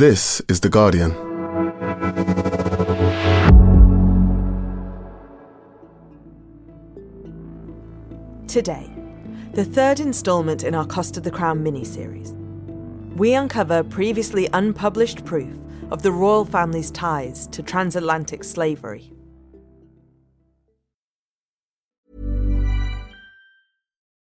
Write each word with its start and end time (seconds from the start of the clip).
This 0.00 0.40
is 0.48 0.60
The 0.60 0.70
Guardian. 0.70 1.10
Today, 8.48 8.90
the 9.52 9.66
third 9.66 10.00
instalment 10.00 10.64
in 10.64 10.74
our 10.74 10.86
Cost 10.86 11.18
of 11.18 11.22
the 11.22 11.30
Crown 11.30 11.62
mini-series. 11.62 12.32
We 13.14 13.34
uncover 13.34 13.82
previously 13.82 14.48
unpublished 14.54 15.26
proof 15.26 15.54
of 15.90 16.00
the 16.00 16.12
royal 16.12 16.46
family's 16.46 16.90
ties 16.90 17.46
to 17.48 17.62
transatlantic 17.62 18.42
slavery. 18.42 19.12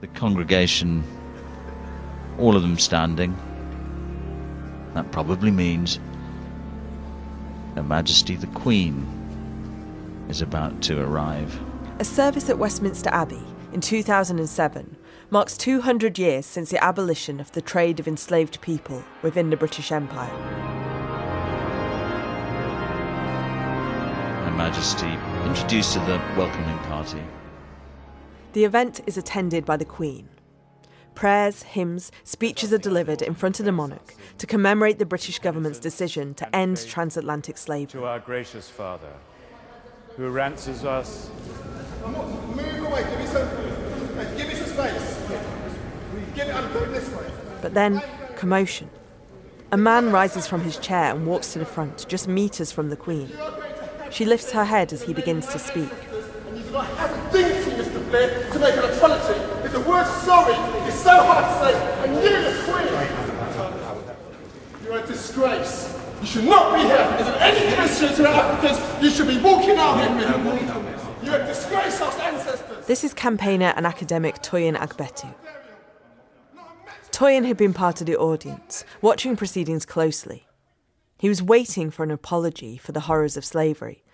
The 0.00 0.06
congregation, 0.06 1.02
all 2.38 2.54
of 2.54 2.62
them 2.62 2.78
standing. 2.78 3.36
That 4.94 5.10
probably 5.10 5.50
means 5.50 5.98
Her 7.74 7.82
Majesty 7.82 8.36
the 8.36 8.46
Queen 8.48 9.06
is 10.28 10.40
about 10.40 10.80
to 10.82 11.00
arrive. 11.00 11.60
A 11.98 12.04
service 12.04 12.48
at 12.48 12.60
Westminster 12.60 13.10
Abbey 13.10 13.42
in 13.72 13.80
2007 13.80 14.96
marks 15.30 15.56
200 15.56 16.16
years 16.16 16.46
since 16.46 16.70
the 16.70 16.82
abolition 16.82 17.40
of 17.40 17.50
the 17.50 17.60
trade 17.60 17.98
of 17.98 18.06
enslaved 18.06 18.60
people 18.60 19.02
within 19.22 19.50
the 19.50 19.56
British 19.56 19.90
Empire. 19.90 20.30
Her 24.44 24.54
Majesty 24.56 25.12
introduced 25.44 25.94
to 25.94 25.98
the 26.00 26.22
welcoming 26.36 26.78
party. 26.84 27.22
The 28.58 28.64
event 28.64 29.02
is 29.06 29.16
attended 29.16 29.64
by 29.64 29.76
the 29.76 29.84
Queen. 29.84 30.28
Prayers, 31.14 31.62
hymns, 31.62 32.10
speeches 32.24 32.72
are 32.72 32.78
delivered 32.78 33.22
in 33.22 33.36
front 33.36 33.60
of 33.60 33.66
the 33.66 33.70
monarch 33.70 34.16
to 34.38 34.48
commemorate 34.48 34.98
the 34.98 35.06
British 35.06 35.38
government's 35.38 35.78
decision 35.78 36.34
to 36.34 36.56
end 36.56 36.84
transatlantic 36.84 37.56
slavery. 37.56 38.00
To 38.00 38.06
our 38.06 38.18
gracious 38.18 38.68
Father, 38.68 39.12
who 40.16 40.28
ransoms 40.30 40.84
us. 40.84 41.30
Move 42.04 42.82
away, 42.82 43.04
give 43.08 43.20
me 43.20 43.26
some, 43.26 43.48
give 44.36 44.48
me 44.48 44.54
some 44.56 44.66
space. 44.66 45.20
Give 46.34 46.48
it, 46.48 46.52
I'm 46.56 46.92
this 46.92 47.08
way. 47.10 47.30
But 47.62 47.74
then, 47.74 48.02
commotion. 48.34 48.90
A 49.70 49.76
man 49.76 50.10
rises 50.10 50.48
from 50.48 50.62
his 50.62 50.78
chair 50.78 51.14
and 51.14 51.28
walks 51.28 51.52
to 51.52 51.60
the 51.60 51.64
front, 51.64 52.06
just 52.08 52.26
metres 52.26 52.72
from 52.72 52.90
the 52.90 52.96
Queen. 52.96 53.30
She 54.10 54.24
lifts 54.24 54.50
her 54.50 54.64
head 54.64 54.92
as 54.92 55.02
he 55.02 55.14
begins 55.14 55.46
to 55.46 55.60
speak. 55.60 55.92
Blair, 58.10 58.50
to 58.50 58.58
make 58.58 58.74
an 58.74 58.84
apology. 58.84 59.38
If 59.64 59.72
the 59.72 59.80
word 59.80 60.06
sorry 60.24 60.54
is 60.88 60.94
so 60.94 61.10
hard 61.10 61.44
to 61.44 61.52
say, 61.64 61.74
and 62.04 62.14
you're 62.22 62.42
the 62.42 62.54
Queen, 62.64 62.88
you're 64.84 64.98
a 64.98 65.06
disgrace. 65.06 65.94
You 66.20 66.26
should 66.26 66.44
not 66.44 66.74
be 66.74 66.80
here. 66.80 67.16
If 67.20 67.28
any 67.40 67.76
Christians 67.76 68.18
who 68.18 68.24
are 68.24 68.34
Africans, 68.34 69.02
you 69.02 69.10
should 69.10 69.28
be 69.28 69.38
walking 69.38 69.76
out 69.76 69.98
here 70.00 70.10
with 70.16 70.66
them. 70.66 70.84
You're 71.22 71.36
a 71.36 71.46
disgrace, 71.46 72.00
our 72.00 72.12
ancestors. 72.20 72.86
This 72.86 73.04
is 73.04 73.14
campaigner 73.14 73.72
and 73.76 73.86
academic 73.86 74.36
Toyin 74.42 74.76
Agbetu. 74.76 75.32
Toyin 77.10 77.44
had 77.46 77.56
been 77.56 77.74
part 77.74 78.00
of 78.00 78.06
the 78.06 78.16
audience, 78.16 78.84
watching 79.02 79.36
proceedings 79.36 79.84
closely. 79.84 80.46
He 81.18 81.28
was 81.28 81.42
waiting 81.42 81.90
for 81.90 82.02
an 82.04 82.10
apology 82.10 82.78
for 82.78 82.92
the 82.92 83.00
horrors 83.00 83.36
of 83.36 83.44
slavery. 83.44 84.04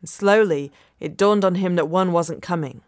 And 0.00 0.08
slowly, 0.08 0.72
it 0.98 1.16
dawned 1.16 1.44
on 1.44 1.54
him 1.56 1.76
that 1.76 1.88
one 1.88 2.12
wasn't 2.12 2.42
coming. 2.42 2.82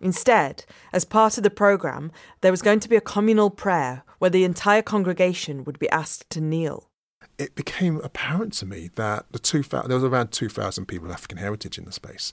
Instead, 0.00 0.64
as 0.92 1.04
part 1.04 1.36
of 1.36 1.42
the 1.42 1.50
programme, 1.50 2.12
there 2.40 2.50
was 2.50 2.62
going 2.62 2.80
to 2.80 2.88
be 2.88 2.96
a 2.96 3.00
communal 3.00 3.50
prayer 3.50 4.04
where 4.18 4.30
the 4.30 4.44
entire 4.44 4.82
congregation 4.82 5.64
would 5.64 5.78
be 5.78 5.88
asked 5.90 6.28
to 6.30 6.40
kneel. 6.40 6.90
It 7.38 7.54
became 7.54 8.00
apparent 8.02 8.52
to 8.54 8.66
me 8.66 8.90
that 8.94 9.26
the 9.30 9.38
two 9.38 9.62
there 9.62 9.82
was 9.88 10.04
around 10.04 10.32
2,000 10.32 10.86
people 10.86 11.08
of 11.08 11.12
African 11.12 11.38
heritage 11.38 11.78
in 11.78 11.84
the 11.84 11.92
space, 11.92 12.32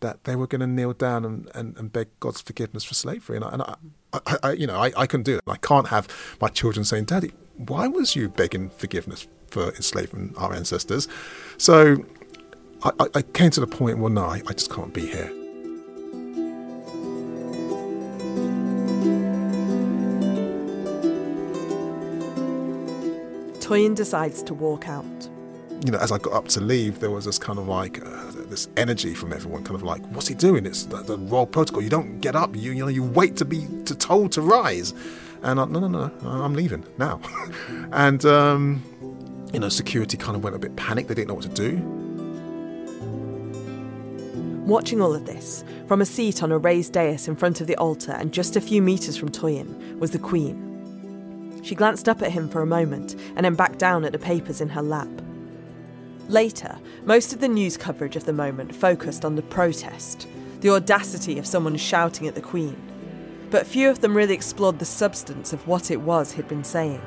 that 0.00 0.24
they 0.24 0.36
were 0.36 0.46
going 0.46 0.60
to 0.60 0.66
kneel 0.66 0.92
down 0.92 1.24
and, 1.24 1.50
and, 1.54 1.76
and 1.76 1.92
beg 1.92 2.08
God's 2.20 2.40
forgiveness 2.40 2.84
for 2.84 2.94
slavery. 2.94 3.36
And 3.36 3.44
I, 3.44 3.48
and 3.50 3.62
I, 3.62 3.74
I, 4.12 4.36
I 4.42 4.52
you 4.52 4.66
know, 4.66 4.76
I, 4.76 4.92
I 4.96 5.06
couldn't 5.06 5.24
do 5.24 5.34
that. 5.34 5.42
I 5.46 5.56
can't 5.56 5.88
have 5.88 6.08
my 6.40 6.48
children 6.48 6.84
saying, 6.84 7.04
Daddy, 7.04 7.32
why 7.56 7.88
was 7.88 8.14
you 8.14 8.28
begging 8.28 8.70
forgiveness 8.70 9.26
for 9.48 9.68
enslaving 9.74 10.34
our 10.36 10.52
ancestors? 10.52 11.08
So 11.56 12.04
I, 12.82 12.92
I 13.14 13.22
came 13.22 13.50
to 13.50 13.60
the 13.60 13.66
point, 13.66 13.98
well, 13.98 14.10
no, 14.10 14.24
I, 14.24 14.42
I 14.46 14.52
just 14.52 14.70
can't 14.70 14.94
be 14.94 15.06
here. 15.06 15.32
Toyin 23.68 23.94
decides 23.94 24.42
to 24.44 24.54
walk 24.54 24.88
out. 24.88 25.04
You 25.84 25.92
know, 25.92 25.98
as 25.98 26.10
I 26.10 26.16
got 26.16 26.32
up 26.32 26.48
to 26.48 26.60
leave, 26.60 27.00
there 27.00 27.10
was 27.10 27.26
this 27.26 27.38
kind 27.38 27.58
of 27.58 27.68
like 27.68 28.02
uh, 28.02 28.30
this 28.48 28.66
energy 28.78 29.12
from 29.12 29.30
everyone, 29.30 29.62
kind 29.62 29.76
of 29.76 29.82
like, 29.82 30.02
"What's 30.06 30.26
he 30.26 30.34
doing? 30.34 30.64
It's 30.64 30.84
the, 30.84 31.02
the 31.02 31.18
royal 31.18 31.46
protocol. 31.46 31.82
You 31.82 31.90
don't 31.90 32.18
get 32.20 32.34
up. 32.34 32.56
You 32.56 32.72
you 32.72 32.82
know, 32.82 32.88
you 32.88 33.02
wait 33.02 33.36
to 33.36 33.44
be 33.44 33.66
to 33.84 33.94
told 33.94 34.32
to 34.32 34.40
rise." 34.40 34.94
And 35.42 35.60
I, 35.60 35.66
no, 35.66 35.80
no, 35.80 35.88
no, 35.88 36.10
I'm 36.24 36.54
leaving 36.54 36.82
now. 36.96 37.20
and 37.92 38.24
um, 38.24 38.82
you 39.52 39.60
know, 39.60 39.68
security 39.68 40.16
kind 40.16 40.34
of 40.34 40.42
went 40.42 40.56
a 40.56 40.58
bit 40.58 40.74
panicked. 40.76 41.08
They 41.08 41.14
didn't 41.14 41.28
know 41.28 41.34
what 41.34 41.44
to 41.44 41.50
do. 41.50 41.76
Watching 44.64 45.02
all 45.02 45.14
of 45.14 45.26
this, 45.26 45.62
from 45.86 46.00
a 46.00 46.06
seat 46.06 46.42
on 46.42 46.52
a 46.52 46.58
raised 46.58 46.94
dais 46.94 47.28
in 47.28 47.36
front 47.36 47.60
of 47.60 47.66
the 47.66 47.76
altar 47.76 48.12
and 48.12 48.32
just 48.32 48.56
a 48.56 48.62
few 48.62 48.80
metres 48.80 49.18
from 49.18 49.28
Toyin, 49.28 49.98
was 49.98 50.12
the 50.12 50.18
Queen. 50.18 50.67
She 51.62 51.74
glanced 51.74 52.08
up 52.08 52.22
at 52.22 52.32
him 52.32 52.48
for 52.48 52.62
a 52.62 52.66
moment 52.66 53.14
and 53.36 53.44
then 53.44 53.54
back 53.54 53.78
down 53.78 54.04
at 54.04 54.12
the 54.12 54.18
papers 54.18 54.60
in 54.60 54.68
her 54.70 54.82
lap. 54.82 55.08
Later, 56.28 56.78
most 57.04 57.32
of 57.32 57.40
the 57.40 57.48
news 57.48 57.76
coverage 57.76 58.16
of 58.16 58.24
the 58.24 58.32
moment 58.32 58.74
focused 58.74 59.24
on 59.24 59.36
the 59.36 59.42
protest, 59.42 60.28
the 60.60 60.70
audacity 60.70 61.38
of 61.38 61.46
someone 61.46 61.76
shouting 61.76 62.26
at 62.28 62.34
the 62.34 62.40
Queen. 62.40 62.76
But 63.50 63.66
few 63.66 63.88
of 63.88 64.00
them 64.00 64.16
really 64.16 64.34
explored 64.34 64.78
the 64.78 64.84
substance 64.84 65.52
of 65.52 65.66
what 65.66 65.90
it 65.90 66.02
was 66.02 66.32
he'd 66.32 66.48
been 66.48 66.64
saying. 66.64 67.00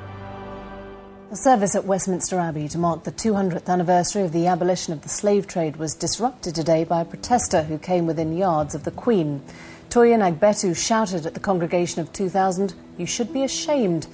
A 1.30 1.36
service 1.36 1.74
at 1.74 1.86
Westminster 1.86 2.38
Abbey 2.38 2.68
to 2.68 2.78
mark 2.78 3.04
the 3.04 3.12
200th 3.12 3.66
anniversary 3.66 4.22
of 4.22 4.32
the 4.32 4.46
abolition 4.46 4.92
of 4.92 5.00
the 5.00 5.08
slave 5.08 5.46
trade 5.46 5.76
was 5.76 5.94
disrupted 5.94 6.54
today 6.54 6.84
by 6.84 7.00
a 7.00 7.06
protester 7.06 7.62
who 7.62 7.78
came 7.78 8.06
within 8.06 8.36
yards 8.36 8.74
of 8.74 8.84
the 8.84 8.90
Queen. 8.90 9.42
Toyin 9.88 10.20
Agbetu 10.20 10.76
shouted 10.76 11.24
at 11.24 11.34
the 11.34 11.40
congregation 11.40 12.02
of 12.02 12.12
2,000, 12.12 12.74
You 12.98 13.06
should 13.06 13.32
be 13.32 13.44
ashamed. 13.44 14.06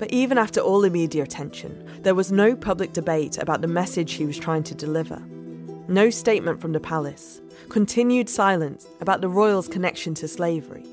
But 0.00 0.12
even 0.12 0.38
after 0.38 0.60
all 0.60 0.80
the 0.80 0.88
media 0.88 1.22
attention, 1.22 1.86
there 2.00 2.14
was 2.14 2.32
no 2.32 2.56
public 2.56 2.94
debate 2.94 3.36
about 3.36 3.60
the 3.60 3.68
message 3.68 4.14
he 4.14 4.24
was 4.24 4.38
trying 4.38 4.62
to 4.62 4.74
deliver. 4.74 5.22
No 5.88 6.08
statement 6.08 6.58
from 6.58 6.72
the 6.72 6.80
palace. 6.80 7.42
Continued 7.68 8.30
silence 8.30 8.88
about 9.02 9.20
the 9.20 9.28
royals' 9.28 9.68
connection 9.68 10.14
to 10.14 10.26
slavery. 10.26 10.86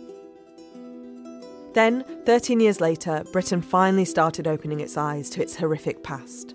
Then, 1.73 2.03
13 2.26 2.59
years 2.59 2.82
later, 2.82 3.23
Britain 3.32 3.61
finally 3.61 4.03
started 4.03 4.46
opening 4.46 4.82
its 4.82 4.97
eyes 4.97 5.29
to 5.32 5.41
its 5.41 5.55
horrific 5.55 6.03
past. 6.03 6.53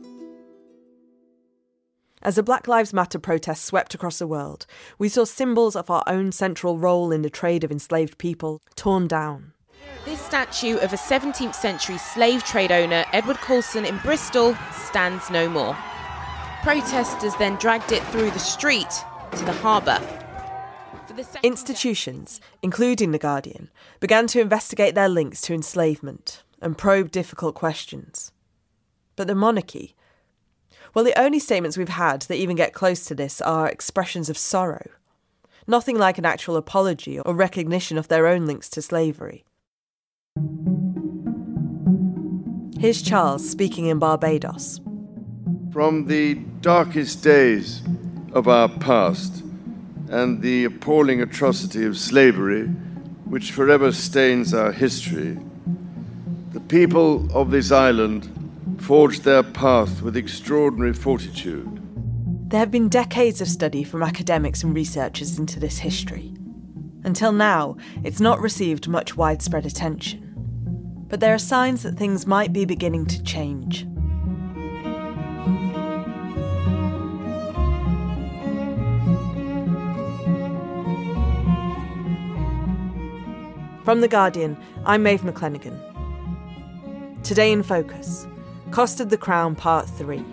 As 2.21 2.35
the 2.35 2.43
Black 2.43 2.69
Lives 2.69 2.93
Matter 2.93 3.19
protests 3.19 3.65
swept 3.65 3.95
across 3.95 4.19
the 4.19 4.27
world, 4.27 4.67
we 4.99 5.09
saw 5.09 5.25
symbols 5.25 5.75
of 5.75 5.89
our 5.89 6.05
own 6.07 6.33
central 6.33 6.77
role 6.77 7.13
in 7.13 7.23
the 7.23 7.31
trade 7.31 7.65
of 7.65 7.73
enslaved 7.73 8.19
people 8.19 8.61
torn 8.77 9.09
down. 9.09 9.53
This 10.05 10.21
statue 10.21 10.79
of 10.79 10.93
a 10.93 10.97
17th 10.97 11.55
century 11.55 11.97
slave 11.97 12.43
trade 12.43 12.73
owner, 12.73 13.05
Edward 13.13 13.37
Colston, 13.37 13.85
in 13.85 13.99
Bristol, 13.99 14.57
stands 14.73 15.31
no 15.31 15.49
more. 15.49 15.77
Protesters 16.65 17.37
then 17.37 17.55
dragged 17.57 17.93
it 17.93 18.03
through 18.07 18.33
the 18.33 18.39
street 18.41 18.91
to 19.37 19.45
the 19.45 19.53
harbour. 19.53 20.01
Institutions, 21.45 22.41
including 22.63 23.13
The 23.13 23.19
Guardian, 23.19 23.71
began 24.01 24.27
to 24.29 24.41
investigate 24.41 24.97
their 24.97 25.09
links 25.09 25.41
to 25.43 25.55
enslavement 25.55 26.43
and 26.61 26.77
probe 26.77 27.13
difficult 27.13 27.55
questions. 27.55 28.33
But 29.15 29.29
the 29.29 29.37
monarchy, 29.37 29.95
well, 30.95 31.05
the 31.05 31.19
only 31.19 31.39
statements 31.39 31.77
we've 31.77 31.89
had 31.89 32.23
that 32.23 32.37
even 32.39 32.57
get 32.57 32.73
close 32.73 33.05
to 33.05 33.15
this 33.15 33.41
are 33.41 33.69
expressions 33.69 34.29
of 34.29 34.37
sorrow. 34.37 34.89
nothing 35.65 35.97
like 35.97 36.19
an 36.19 36.25
actual 36.27 36.57
apology 36.57 37.21
or 37.21 37.37
recognition 37.37 37.97
of 37.97 38.09
their 38.09 38.27
own 38.27 38.47
links 38.47 38.69
to 38.69 38.83
slavery. 38.83 39.45
Here's 42.83 43.01
Charles 43.01 43.49
speaking 43.49 43.87
in 43.87 44.01
Barbados. 44.01 44.81
From 45.73 46.07
the 46.09 46.35
darkest 46.63 47.23
days 47.23 47.81
of 48.33 48.49
our 48.49 48.69
past 48.69 49.45
and 50.09 50.43
the 50.43 50.65
appalling 50.65 51.23
atrocity 51.23 51.85
of 51.85 51.97
slavery, 51.97 52.67
which 53.25 53.53
forever 53.53 53.93
stains 53.93 54.53
our 54.53 54.73
history, 54.73 55.39
the 56.51 56.59
people 56.59 57.29
of 57.33 57.53
this 57.53 57.71
island 57.71 58.29
forged 58.81 59.23
their 59.23 59.45
path 59.45 60.03
with 60.03 60.17
extraordinary 60.17 60.93
fortitude. 60.93 61.81
There 62.51 62.59
have 62.59 62.73
been 62.73 62.89
decades 62.89 63.41
of 63.41 63.47
study 63.47 63.85
from 63.85 64.03
academics 64.03 64.65
and 64.65 64.75
researchers 64.75 65.39
into 65.39 65.61
this 65.61 65.79
history. 65.79 66.35
Until 67.05 67.31
now, 67.31 67.77
it's 68.03 68.19
not 68.19 68.41
received 68.41 68.89
much 68.89 69.17
widespread 69.17 69.67
attention 69.67 70.32
but 71.13 71.21
there 71.21 71.35
are 71.35 71.39
signs 71.39 71.83
that 71.83 71.99
things 71.99 72.27
might 72.27 72.55
be 72.55 72.65
beginning 72.65 73.05
to 73.05 73.23
change. 73.23 73.83
From 83.85 84.01
The 84.01 84.09
Guardian, 84.09 84.57
I'm 84.87 85.03
Maeve 85.03 85.21
McClenaghan. 85.21 85.79
Today 87.23 87.53
in 87.53 87.63
Focus 87.63 88.27
Cost 88.71 88.99
of 88.99 89.11
the 89.11 89.19
Crown 89.19 89.55
Part 89.55 89.87
3 89.91 90.25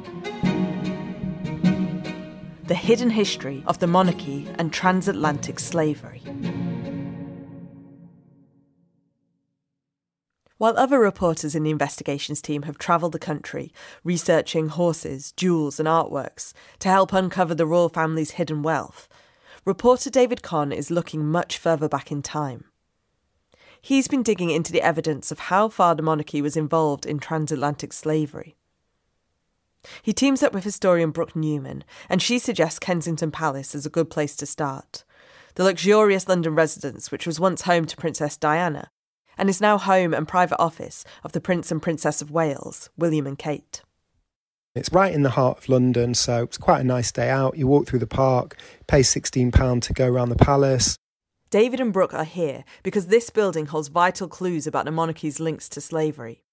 The 2.67 2.73
Hidden 2.73 3.09
History 3.09 3.65
of 3.67 3.79
the 3.79 3.87
Monarchy 3.87 4.47
and 4.57 4.71
Transatlantic 4.71 5.59
Slavery. 5.59 6.21
While 10.59 10.77
other 10.77 11.00
reporters 11.00 11.56
in 11.56 11.63
the 11.63 11.69
investigations 11.69 12.41
team 12.41 12.63
have 12.63 12.77
travelled 12.77 13.13
the 13.13 13.17
country, 13.17 13.71
researching 14.03 14.67
horses, 14.67 15.31
jewels, 15.31 15.79
and 15.79 15.88
artworks 15.88 16.51
to 16.79 16.89
help 16.89 17.13
uncover 17.13 17.56
the 17.56 17.65
royal 17.65 17.88
family's 17.88 18.31
hidden 18.31 18.61
wealth, 18.61 19.07
reporter 19.63 20.09
David 20.09 20.44
Conn 20.44 20.73
is 20.73 20.91
looking 20.91 21.25
much 21.25 21.57
further 21.57 21.88
back 21.88 22.11
in 22.11 22.21
time. 22.21 22.65
He's 23.79 24.09
been 24.09 24.21
digging 24.21 24.50
into 24.50 24.73
the 24.73 24.81
evidence 24.81 25.31
of 25.31 25.39
how 25.39 25.69
far 25.69 25.95
the 25.95 26.03
monarchy 26.03 26.41
was 26.41 26.57
involved 26.57 27.06
in 27.06 27.19
transatlantic 27.19 27.94
slavery. 27.94 28.57
He 30.01 30.11
teams 30.11 30.44
up 30.44 30.53
with 30.53 30.65
historian 30.65 31.11
Brooke 31.11 31.38
Newman, 31.38 31.85
and 32.09 32.21
she 32.21 32.38
suggests 32.38 32.79
Kensington 32.79 33.31
Palace 33.31 33.73
is 33.73 33.85
a 33.85 33.89
good 33.89 34.09
place 34.09 34.35
to 34.35 34.45
start. 34.45 35.06
The 35.56 35.63
luxurious 35.63 36.27
London 36.27 36.53
residence, 36.53 37.13
which 37.13 37.25
was 37.25 37.39
once 37.39 37.61
home 37.61 37.85
to 37.85 37.95
Princess 37.95 38.35
Diana, 38.35 38.91
and 39.39 39.50
is 39.50 39.62
now 39.62 39.77
home 39.77 40.13
and 40.13 40.27
private 40.27 40.59
office 40.59 41.06
of 41.24 41.31
the 41.31 41.41
Prince 41.41 41.71
and 41.71 41.81
Princess 41.81 42.21
of 42.21 42.30
Wales, 42.30 42.89
William 42.97 43.25
and 43.25 43.39
Kate. 43.39 43.81
It's 44.75 44.91
right 44.91 45.13
in 45.13 45.24
the 45.24 45.31
heart 45.31 45.57
of 45.57 45.69
London, 45.69 46.13
so 46.13 46.44
it's 46.44 46.57
quite 46.57 46.81
a 46.81 46.83
nice 46.83 47.12
day 47.12 47.30
out. 47.30 47.57
You 47.57 47.65
walk 47.65 47.88
through 47.88 48.00
the 48.00 48.06
park, 48.06 48.57
pay 48.86 49.00
£16 49.00 49.81
to 49.81 49.94
go 49.94 50.07
around 50.07 50.30
the 50.30 50.36
palace. 50.36 50.97
David 51.50 51.80
and 51.80 51.91
Brooke 51.91 52.13
are 52.13 52.25
here 52.25 52.63
because 52.83 53.07
this 53.07 53.31
building 53.31 53.65
holds 53.68 53.88
vital 53.88 54.27
clues 54.27 54.68
about 54.68 54.86
the 54.86 54.91
monarchy's 54.91 55.39
links 55.39 55.68
to 55.69 55.81
slavery. 55.81 56.44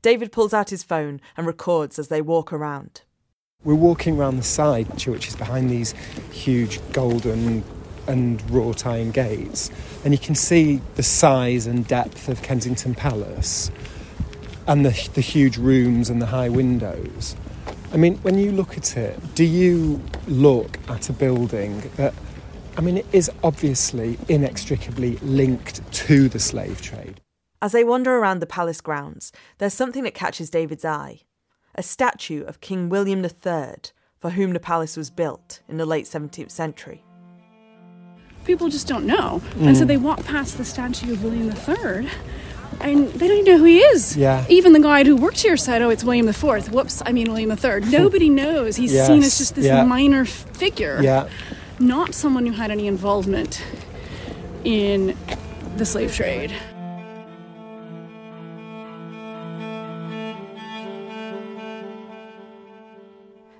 David 0.00 0.32
pulls 0.32 0.52
out 0.52 0.70
his 0.70 0.82
phone 0.82 1.20
and 1.36 1.46
records 1.46 1.98
as 1.98 2.08
they 2.08 2.20
walk 2.20 2.52
around. 2.52 3.02
We're 3.62 3.76
walking 3.76 4.18
around 4.18 4.38
the 4.38 4.42
side, 4.42 4.88
which 5.06 5.28
is 5.28 5.36
behind 5.36 5.70
these 5.70 5.92
huge 6.32 6.80
golden 6.92 7.62
and 8.06 8.48
wrought 8.50 8.86
iron 8.86 9.10
gates, 9.10 9.70
and 10.04 10.12
you 10.12 10.18
can 10.18 10.34
see 10.34 10.80
the 10.96 11.02
size 11.02 11.66
and 11.66 11.86
depth 11.86 12.28
of 12.28 12.42
Kensington 12.42 12.94
Palace 12.94 13.70
and 14.66 14.84
the, 14.84 15.10
the 15.14 15.20
huge 15.20 15.56
rooms 15.56 16.08
and 16.10 16.20
the 16.20 16.26
high 16.26 16.48
windows. 16.48 17.36
I 17.92 17.96
mean, 17.96 18.16
when 18.18 18.38
you 18.38 18.52
look 18.52 18.76
at 18.78 18.96
it, 18.96 19.34
do 19.34 19.44
you 19.44 20.00
look 20.26 20.78
at 20.88 21.08
a 21.08 21.12
building 21.12 21.82
that, 21.96 22.14
I 22.76 22.80
mean, 22.80 22.98
it 22.98 23.06
is 23.12 23.30
obviously 23.42 24.18
inextricably 24.28 25.16
linked 25.16 25.92
to 25.92 26.28
the 26.28 26.38
slave 26.38 26.80
trade? 26.80 27.20
As 27.60 27.72
they 27.72 27.84
wander 27.84 28.16
around 28.16 28.40
the 28.40 28.46
palace 28.46 28.80
grounds, 28.80 29.30
there's 29.58 29.74
something 29.74 30.04
that 30.04 30.14
catches 30.14 30.50
David's 30.50 30.84
eye 30.84 31.20
a 31.74 31.82
statue 31.82 32.44
of 32.44 32.60
King 32.60 32.90
William 32.90 33.24
III, 33.24 33.76
for 34.20 34.30
whom 34.30 34.52
the 34.52 34.60
palace 34.60 34.94
was 34.94 35.10
built 35.10 35.62
in 35.68 35.78
the 35.78 35.86
late 35.86 36.04
17th 36.04 36.50
century 36.50 37.02
people 38.44 38.68
just 38.68 38.86
don't 38.86 39.06
know. 39.06 39.42
Mm. 39.54 39.68
And 39.68 39.76
so 39.76 39.84
they 39.84 39.96
walk 39.96 40.24
past 40.24 40.58
the 40.58 40.64
statue 40.64 41.12
of 41.12 41.22
William 41.24 41.48
III 41.50 42.08
and 42.82 43.08
they 43.12 43.28
don't 43.28 43.38
even 43.38 43.52
know 43.52 43.58
who 43.58 43.64
he 43.64 43.78
is. 43.78 44.16
Yeah. 44.16 44.44
Even 44.48 44.72
the 44.72 44.80
guy 44.80 45.04
who 45.04 45.16
worked 45.16 45.40
here 45.40 45.56
said, 45.56 45.82
"Oh, 45.82 45.90
it's 45.90 46.04
William 46.04 46.26
the 46.26 46.32
Fourth. 46.32 46.70
Whoops, 46.70 47.02
I 47.06 47.12
mean 47.12 47.28
William 47.28 47.50
the 47.50 47.56
Third. 47.56 47.86
Nobody 47.90 48.28
knows. 48.28 48.76
He's 48.76 48.92
yes. 48.92 49.06
seen 49.06 49.22
as 49.22 49.38
just 49.38 49.54
this 49.54 49.66
yeah. 49.66 49.84
minor 49.84 50.24
figure. 50.24 51.00
Yeah. 51.02 51.28
Not 51.78 52.14
someone 52.14 52.46
who 52.46 52.52
had 52.52 52.70
any 52.70 52.86
involvement 52.86 53.62
in 54.64 55.16
the 55.76 55.84
slave 55.84 56.14
trade. 56.14 56.52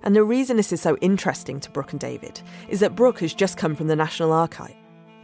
And 0.02 0.16
the 0.16 0.24
reason 0.24 0.56
this 0.56 0.72
is 0.72 0.80
so 0.80 0.96
interesting 0.96 1.60
to 1.60 1.70
Brooke 1.70 1.92
and 1.92 2.00
David 2.00 2.40
is 2.68 2.80
that 2.80 2.96
Brooke 2.96 3.20
has 3.20 3.34
just 3.34 3.56
come 3.56 3.74
from 3.74 3.86
the 3.86 3.96
National 3.96 4.32
Archive. 4.32 4.74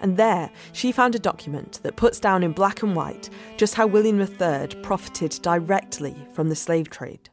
And 0.00 0.16
there, 0.16 0.50
she 0.72 0.92
found 0.92 1.14
a 1.14 1.19
document 1.19 1.80
that 1.82 1.96
puts 1.96 2.20
down 2.20 2.42
in 2.42 2.52
black 2.52 2.82
and 2.82 2.94
white 2.94 3.30
just 3.56 3.75
how 3.75 3.86
William 3.86 4.20
III 4.20 4.69
profited 4.82 5.38
directly 5.42 6.16
from 6.32 6.48
the 6.48 6.56
slave 6.56 6.88
trade. 6.88 7.28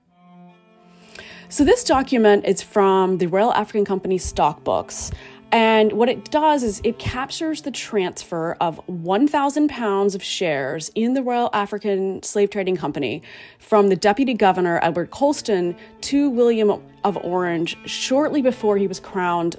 So, 1.47 1.63
this 1.63 1.83
document 1.83 2.45
is 2.45 2.63
from 2.63 3.19
the 3.19 3.27
Royal 3.27 3.53
African 3.53 3.86
Company 3.86 4.18
stock 4.18 4.63
books. 4.63 5.12
And 5.56 5.94
what 5.94 6.10
it 6.10 6.31
does 6.31 6.63
is 6.63 6.81
it 6.84 7.00
captures 7.00 7.62
the 7.62 7.72
transfer 7.72 8.57
of 8.60 8.78
1,000 8.90 9.69
pounds 9.69 10.13
of 10.13 10.22
shares 10.22 10.92
in 10.96 11.13
the 11.13 11.24
Royal 11.24 11.50
African 11.54 12.22
Slave 12.24 12.50
Trading 12.50 12.75
Company 12.75 13.22
from 13.57 13.88
the 13.88 13.96
Deputy 13.96 14.34
Governor 14.34 14.81
Edward 14.84 15.12
Colston 15.12 15.74
to 16.02 16.30
William 16.30 16.84
of 17.06 17.16
Orange 17.24 17.78
shortly 17.88 18.42
before 18.42 18.75
he 18.75 18.86
was 18.86 19.00
crowned 19.00 19.56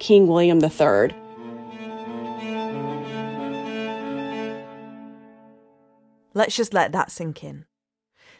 King 0.00 0.26
William 0.26 0.58
III. 0.58 1.14
Let's 6.34 6.56
just 6.56 6.74
let 6.74 6.90
that 6.90 7.12
sink 7.12 7.44
in. 7.44 7.64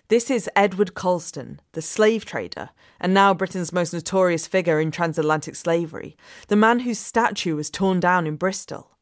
This 0.09 0.31
is 0.31 0.49
Edward 0.57 0.95
Colston, 0.95 1.61
the 1.73 1.83
slave 1.83 2.25
trader, 2.25 2.71
and 2.99 3.12
now 3.12 3.35
Britain's 3.35 3.75
most 3.75 3.93
notorious 3.93 4.47
figure 4.47 4.81
in 4.81 4.91
transatlantic 4.91 5.55
slavery, 5.55 6.17
the 6.47 6.57
man 6.57 6.79
whose 6.79 6.99
statue 6.99 7.55
was 7.55 7.69
torn 7.69 8.00
down 8.00 8.27
in 8.27 8.37
Bristol. 8.37 8.97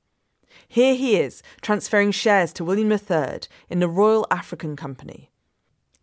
Here 0.67 0.97
he 0.97 1.15
is, 1.15 1.45
transferring 1.61 2.11
shares 2.11 2.53
to 2.55 2.65
William 2.65 2.91
III 2.91 3.43
in 3.69 3.79
the 3.79 3.89
Royal 3.89 4.27
African 4.33 4.75
Company, 4.75 5.31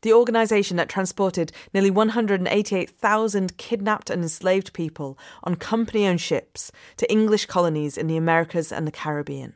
the 0.04 0.14
organisation 0.14 0.78
that 0.78 0.88
transported 0.88 1.52
nearly 1.74 1.92
188,000 1.92 3.58
kidnapped 3.58 4.10
and 4.10 4.24
enslaved 4.24 4.72
people 4.72 5.20
on 5.44 5.56
company 5.56 6.08
owned 6.08 6.22
ships 6.22 6.72
to 6.96 7.12
English 7.12 7.48
colonies 7.48 7.98
in 7.98 8.08
the 8.08 8.16
Americas 8.16 8.72
and 8.72 8.88
the 8.88 8.92
Caribbean. 8.92 9.56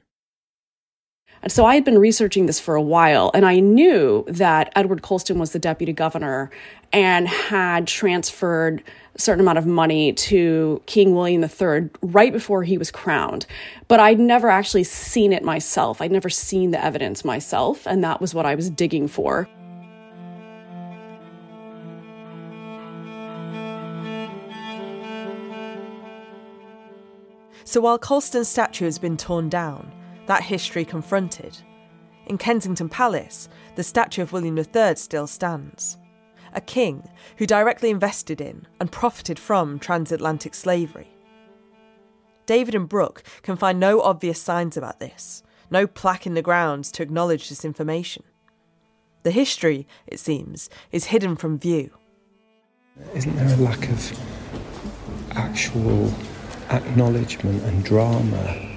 And 1.44 1.51
so 1.51 1.65
I 1.65 1.75
had 1.75 1.86
been 1.86 2.00
researching 2.00 2.46
this 2.46 2.60
for 2.60 2.75
a 2.75 2.82
while, 2.82 3.32
and 3.34 3.46
I 3.46 3.60
knew 3.60 4.25
that 4.27 4.72
Edward 4.75 5.01
Colston 5.01 5.39
was 5.39 5.51
the 5.51 5.60
deputy 5.60 5.94
governor 5.94 6.50
and 6.91 7.27
had 7.27 7.88
transferred 7.88 8.84
a 9.15 9.22
certain 9.22 9.41
amount 9.41 9.58
of 9.58 9.65
money 9.65 10.13
to 10.13 10.82
King 10.86 11.15
William 11.15 11.44
III 11.44 11.89
right 12.01 12.34
before 12.34 12.63
he 12.63 12.77
was 12.77 12.91
crowned. 12.91 13.46
But 13.88 14.00
I'd 14.00 14.20
never 14.20 14.50
actually 14.50 14.84
seen 14.84 15.32
it 15.32 15.44
myself. 15.44 16.01
I'd 16.01 16.12
never 16.12 16.29
seen 16.29 16.72
the 16.72 16.84
evidence 16.84 17.24
myself, 17.24 17.86
and 17.86 18.03
that 18.03 18.20
was 18.20 18.34
what 18.34 18.46
I 18.46 18.56
was 18.56 18.70
digging 18.70 19.08
for. 19.08 19.48
So 27.63 27.82
while 27.82 28.00
Colston's 28.00 28.48
statue 28.48 28.86
has 28.86 28.98
been 28.98 29.17
torn 29.17 29.50
down, 29.50 29.91
that 30.27 30.43
history 30.43 30.86
confronted. 30.86 31.57
In 32.27 32.38
Kensington 32.38 32.89
Palace, 32.89 33.50
the 33.75 33.84
statue 33.84 34.22
of 34.22 34.34
William 34.34 34.57
III 34.57 34.96
still 34.96 35.27
stands. 35.27 35.98
A 36.53 36.62
king 36.62 37.10
who 37.38 37.46
directly 37.46 37.89
invested 37.89 38.39
in 38.41 38.67
and 38.79 38.91
profited 38.91 39.39
from 39.39 39.79
transatlantic 39.79 40.53
slavery. 40.53 41.10
David 42.46 42.75
and 42.75 42.88
Brooke 42.88 43.24
can 43.41 43.57
find 43.57 43.79
no 43.79 44.01
obvious 44.01 44.41
signs 44.41 44.77
about 44.77 45.00
this, 45.00 45.43
no 45.69 45.88
plaque 45.88 46.25
in 46.25 46.34
the 46.34 46.41
grounds 46.41 46.91
to 46.93 47.03
acknowledge 47.03 47.50
this 47.50 47.65
information. 47.65 48.24
The 49.24 49.31
history, 49.31 49.88
it 50.05 50.19
seems, 50.19 50.69
is 50.91 51.05
hidden 51.05 51.36
from 51.36 51.60
view. 51.60 51.91
Isn't 53.13 53.36
there 53.36 53.53
a 53.53 53.57
lack 53.57 53.89
of 53.89 54.19
actual 55.31 56.13
acknowledgement 56.69 57.63
and 57.63 57.84
drama 57.84 58.76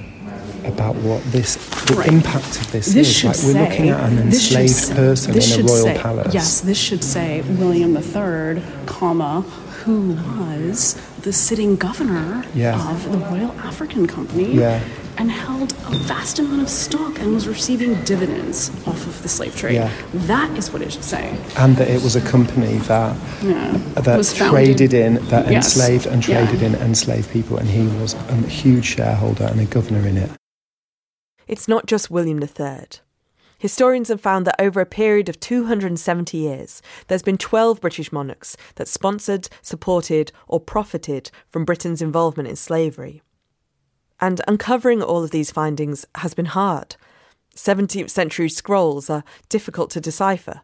about 0.64 0.97
what 0.97 1.23
this 1.33 1.57
the 1.87 1.95
Right. 1.97 2.09
impact 2.09 2.61
of 2.61 2.71
this, 2.73 2.87
This 2.93 3.09
is. 3.09 3.25
Like 3.25 3.37
we're 3.37 3.52
say, 3.52 3.61
looking 3.71 3.88
at 3.90 4.00
an 4.11 4.19
enslaved 4.19 4.90
person 4.97 5.33
in 5.33 5.38
a 5.38 5.40
should 5.40 5.69
royal 5.69 5.83
say- 5.85 5.99
palace. 5.99 6.35
Yes, 6.35 6.61
this 6.61 6.79
should 6.79 7.02
say 7.05 7.43
William 7.59 7.97
III, 7.97 8.62
comma, 8.87 9.45
who 9.85 10.17
was 10.38 10.97
the 11.23 11.33
sitting 11.33 11.76
governor 11.76 12.45
Yeah. 12.55 12.90
of 12.90 13.11
the 13.11 13.19
Royal 13.19 13.55
African 13.64 14.07
Company 14.07 14.55
Yeah. 14.55 14.81
and 15.19 15.31
held 15.31 15.75
a 15.90 15.97
vast 16.07 16.38
amount 16.38 16.62
of 16.62 16.69
stock 16.69 17.19
and 17.21 17.35
was 17.35 17.47
receiving 17.49 17.95
dividends 18.05 18.71
off 18.87 19.07
of 19.07 19.23
the 19.23 19.29
slave 19.29 19.55
trade. 19.57 19.75
Yeah. 19.75 19.88
That 20.14 20.50
is 20.57 20.73
what 20.73 20.81
it 20.83 20.93
should 20.93 21.05
say. 21.05 21.31
and 21.57 21.76
that 21.76 21.88
it 21.88 22.02
was 22.02 22.14
a 22.17 22.21
company 22.21 22.79
that 22.88 23.14
Yeah. 23.43 23.76
that 23.97 24.17
Was 24.17 24.33
traded 24.33 24.93
in 24.95 25.14
that 25.31 25.50
Yes. 25.50 25.64
enslaved 25.76 26.07
and 26.07 26.26
Yeah. 26.26 26.45
traded 26.47 26.62
in 26.62 26.75
enslaved 26.76 27.31
people, 27.31 27.57
and 27.59 27.69
he 27.69 27.83
was 28.00 28.14
a 28.29 28.37
huge 28.49 28.85
shareholder 28.97 29.45
and 29.45 29.61
a 29.61 29.64
governor 29.64 30.07
in 30.07 30.17
it. 30.17 30.31
It's 31.50 31.66
not 31.66 31.87
just 31.87 32.12
William 32.12 32.40
III. 32.40 33.00
Historians 33.59 34.07
have 34.07 34.21
found 34.21 34.47
that 34.47 34.61
over 34.61 34.80
a 34.80 34.87
period 34.87 35.28
of 35.28 35.40
270 35.40 36.38
years, 36.38 36.80
there's 37.09 37.25
been 37.25 37.38
12 37.38 37.80
British 37.80 38.12
monarchs 38.12 38.57
that 38.76 38.87
sponsored, 38.87 39.49
supported, 39.61 40.30
or 40.47 40.61
profited 40.61 41.33
from 41.49 41.64
Britain's 41.64 42.00
involvement 42.00 42.49
in 42.49 42.54
slavery. 42.54 43.21
And 44.21 44.40
uncovering 44.47 45.02
all 45.02 45.25
of 45.25 45.33
these 45.33 45.50
findings 45.50 46.07
has 46.14 46.35
been 46.35 46.47
hard. 46.47 46.95
17th 47.57 48.11
century 48.11 48.49
scrolls 48.49 49.11
are 49.11 49.25
difficult 49.49 49.90
to 49.90 50.00
decipher. 50.00 50.61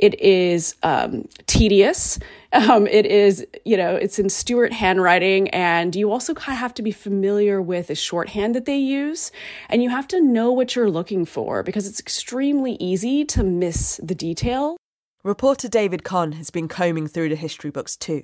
It 0.00 0.18
is 0.18 0.76
um, 0.82 1.28
tedious. 1.46 2.18
Um, 2.54 2.86
it 2.86 3.04
is, 3.04 3.46
you 3.66 3.76
know, 3.76 3.94
it's 3.94 4.18
in 4.18 4.30
Stuart 4.30 4.72
handwriting, 4.72 5.50
and 5.50 5.94
you 5.94 6.10
also 6.10 6.32
kind 6.32 6.56
of 6.56 6.58
have 6.58 6.72
to 6.74 6.82
be 6.82 6.90
familiar 6.90 7.60
with 7.60 7.88
the 7.88 7.94
shorthand 7.94 8.54
that 8.54 8.64
they 8.64 8.78
use, 8.78 9.30
and 9.68 9.82
you 9.82 9.90
have 9.90 10.08
to 10.08 10.20
know 10.20 10.52
what 10.52 10.74
you're 10.74 10.90
looking 10.90 11.26
for 11.26 11.62
because 11.62 11.86
it's 11.86 12.00
extremely 12.00 12.78
easy 12.80 13.26
to 13.26 13.44
miss 13.44 14.00
the 14.02 14.14
detail. 14.14 14.78
Reporter 15.22 15.68
David 15.68 16.02
Conn 16.02 16.32
has 16.32 16.48
been 16.48 16.66
combing 16.66 17.06
through 17.06 17.28
the 17.28 17.36
history 17.36 17.70
books 17.70 17.94
too, 17.94 18.22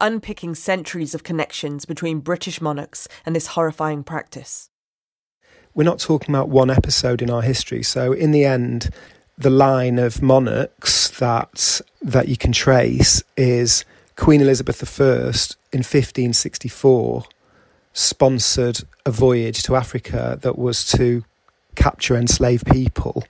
unpicking 0.00 0.54
centuries 0.54 1.16
of 1.16 1.24
connections 1.24 1.84
between 1.84 2.20
British 2.20 2.60
monarchs 2.60 3.08
and 3.26 3.34
this 3.34 3.48
horrifying 3.48 4.04
practice. 4.04 4.70
We're 5.74 5.82
not 5.82 5.98
talking 5.98 6.32
about 6.32 6.48
one 6.48 6.70
episode 6.70 7.20
in 7.20 7.28
our 7.28 7.42
history, 7.42 7.82
so 7.82 8.12
in 8.12 8.30
the 8.30 8.44
end, 8.44 8.90
the 9.38 9.50
line 9.50 9.98
of 10.00 10.20
monarchs 10.20 11.08
that 11.18 11.80
that 12.02 12.28
you 12.28 12.36
can 12.36 12.52
trace 12.52 13.22
is 13.36 13.84
Queen 14.16 14.40
Elizabeth 14.40 15.00
I 15.00 15.04
in 15.72 15.84
1564 15.84 17.24
sponsored 17.92 18.80
a 19.06 19.10
voyage 19.10 19.62
to 19.62 19.76
Africa 19.76 20.38
that 20.42 20.58
was 20.58 20.84
to 20.90 21.24
capture 21.76 22.16
enslaved 22.16 22.66
people 22.66 23.24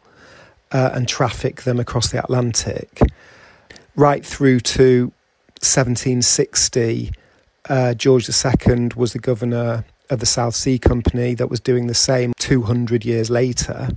uh, 0.72 0.90
and 0.94 1.06
traffic 1.06 1.62
them 1.62 1.78
across 1.78 2.10
the 2.10 2.18
Atlantic, 2.22 3.00
right 3.94 4.24
through 4.24 4.60
to 4.60 5.12
1760. 5.60 7.10
Uh, 7.68 7.92
George 7.94 8.28
II 8.28 8.90
was 8.96 9.12
the 9.12 9.18
governor 9.18 9.84
of 10.08 10.20
the 10.20 10.26
South 10.26 10.54
Sea 10.54 10.78
Company 10.78 11.34
that 11.34 11.50
was 11.50 11.60
doing 11.60 11.86
the 11.86 11.94
same 11.94 12.32
200 12.38 13.04
years 13.04 13.28
later. 13.28 13.90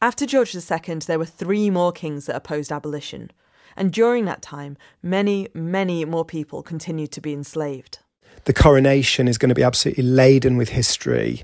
After 0.00 0.26
George 0.26 0.54
II, 0.54 0.94
there 1.06 1.18
were 1.18 1.24
three 1.24 1.70
more 1.70 1.90
kings 1.90 2.26
that 2.26 2.36
opposed 2.36 2.70
abolition, 2.70 3.32
and 3.76 3.92
during 3.92 4.26
that 4.26 4.42
time, 4.42 4.76
many, 5.02 5.48
many 5.54 6.04
more 6.04 6.24
people 6.24 6.62
continued 6.62 7.10
to 7.12 7.20
be 7.20 7.32
enslaved. 7.32 7.98
The 8.44 8.52
coronation 8.52 9.26
is 9.26 9.38
going 9.38 9.48
to 9.48 9.56
be 9.56 9.64
absolutely 9.64 10.04
laden 10.04 10.56
with 10.56 10.68
history 10.68 11.42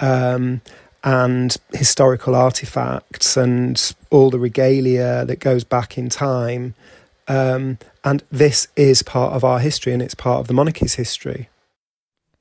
um, 0.00 0.62
and 1.04 1.54
historical 1.74 2.34
artifacts 2.34 3.36
and 3.36 3.94
all 4.10 4.30
the 4.30 4.38
regalia 4.38 5.26
that 5.26 5.40
goes 5.40 5.62
back 5.62 5.98
in 5.98 6.08
time. 6.08 6.74
Um, 7.28 7.78
and 8.02 8.24
this 8.32 8.66
is 8.76 9.02
part 9.02 9.34
of 9.34 9.44
our 9.44 9.58
history 9.58 9.92
and 9.92 10.00
it's 10.00 10.14
part 10.14 10.40
of 10.40 10.46
the 10.46 10.54
monarchy's 10.54 10.94
history. 10.94 11.50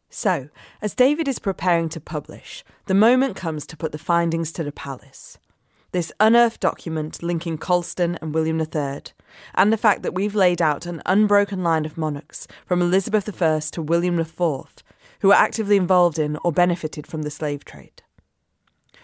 So, 0.10 0.50
as 0.82 0.96
David 0.96 1.28
is 1.28 1.38
preparing 1.38 1.90
to 1.90 2.00
publish, 2.00 2.64
the 2.88 2.96
moment 2.96 3.36
comes 3.36 3.68
to 3.68 3.78
put 3.78 3.92
the 3.92 3.98
findings 3.98 4.52
to 4.54 4.64
the 4.64 4.72
palace. 4.72 5.38
This 5.92 6.12
unearthed 6.20 6.60
document 6.60 7.24
linking 7.24 7.58
Colston 7.58 8.18
and 8.22 8.34
William 8.34 8.60
III, 8.60 9.02
and 9.56 9.74
the 9.74 9.78
fact 9.78 10.04
that 10.04 10.14
we've 10.14 10.36
laid 10.36 10.62
out 10.62 10.86
an 10.86 11.02
unbroken 11.06 11.64
line 11.64 11.86
of 11.86 11.98
monarchs 11.98 12.48
from 12.66 12.82
Elizabeth 12.82 13.42
I 13.42 13.60
to 13.60 13.82
William 13.82 14.20
IV 14.20 14.84
who 15.22 15.30
were 15.30 15.34
actively 15.34 15.78
involved 15.78 16.18
in 16.20 16.38
or 16.44 16.52
benefited 16.52 17.06
from 17.06 17.24
the 17.24 17.32
slave 17.32 17.66
trade. 17.66 18.04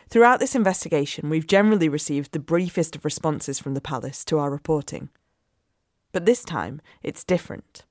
Throughout 0.09 0.39
this 0.39 0.55
investigation, 0.55 1.29
we've 1.29 1.47
generally 1.47 1.89
received 1.89 2.31
the 2.31 2.39
briefest 2.39 2.95
of 2.95 3.05
responses 3.05 3.59
from 3.59 3.73
the 3.73 3.81
palace 3.81 4.23
to 4.25 4.37
our 4.37 4.49
reporting. 4.49 5.09
But 6.11 6.25
this 6.25 6.43
time, 6.43 6.81
it's 7.03 7.23
different. 7.23 7.84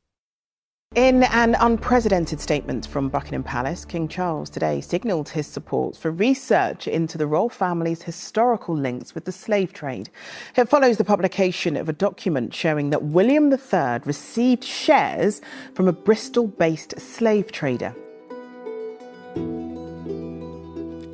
In 0.95 1.25
an 1.25 1.57
unprecedented 1.59 2.41
statement 2.41 2.87
from 2.87 3.09
Buckingham 3.09 3.43
Palace, 3.43 3.85
King 3.85 4.07
Charles 4.07 4.49
today 4.49 4.81
signalled 4.81 5.29
his 5.29 5.45
support 5.45 5.97
for 5.97 6.13
research 6.13 6.87
into 6.87 7.19
the 7.19 7.27
royal 7.27 7.49
family's 7.49 8.03
historical 8.03 8.77
links 8.77 9.13
with 9.13 9.25
the 9.25 9.33
slave 9.33 9.73
trade. 9.73 10.09
It 10.57 10.69
follows 10.69 10.97
the 10.97 11.05
publication 11.05 11.77
of 11.77 11.89
a 11.89 11.93
document 11.93 12.55
showing 12.55 12.91
that 12.91 13.03
William 13.03 13.53
III 13.53 14.03
received 14.05 14.63
shares 14.63 15.41
from 15.75 15.89
a 15.89 15.93
Bristol 15.93 16.47
based 16.47 17.01
slave 17.01 17.51
trader. 17.51 17.93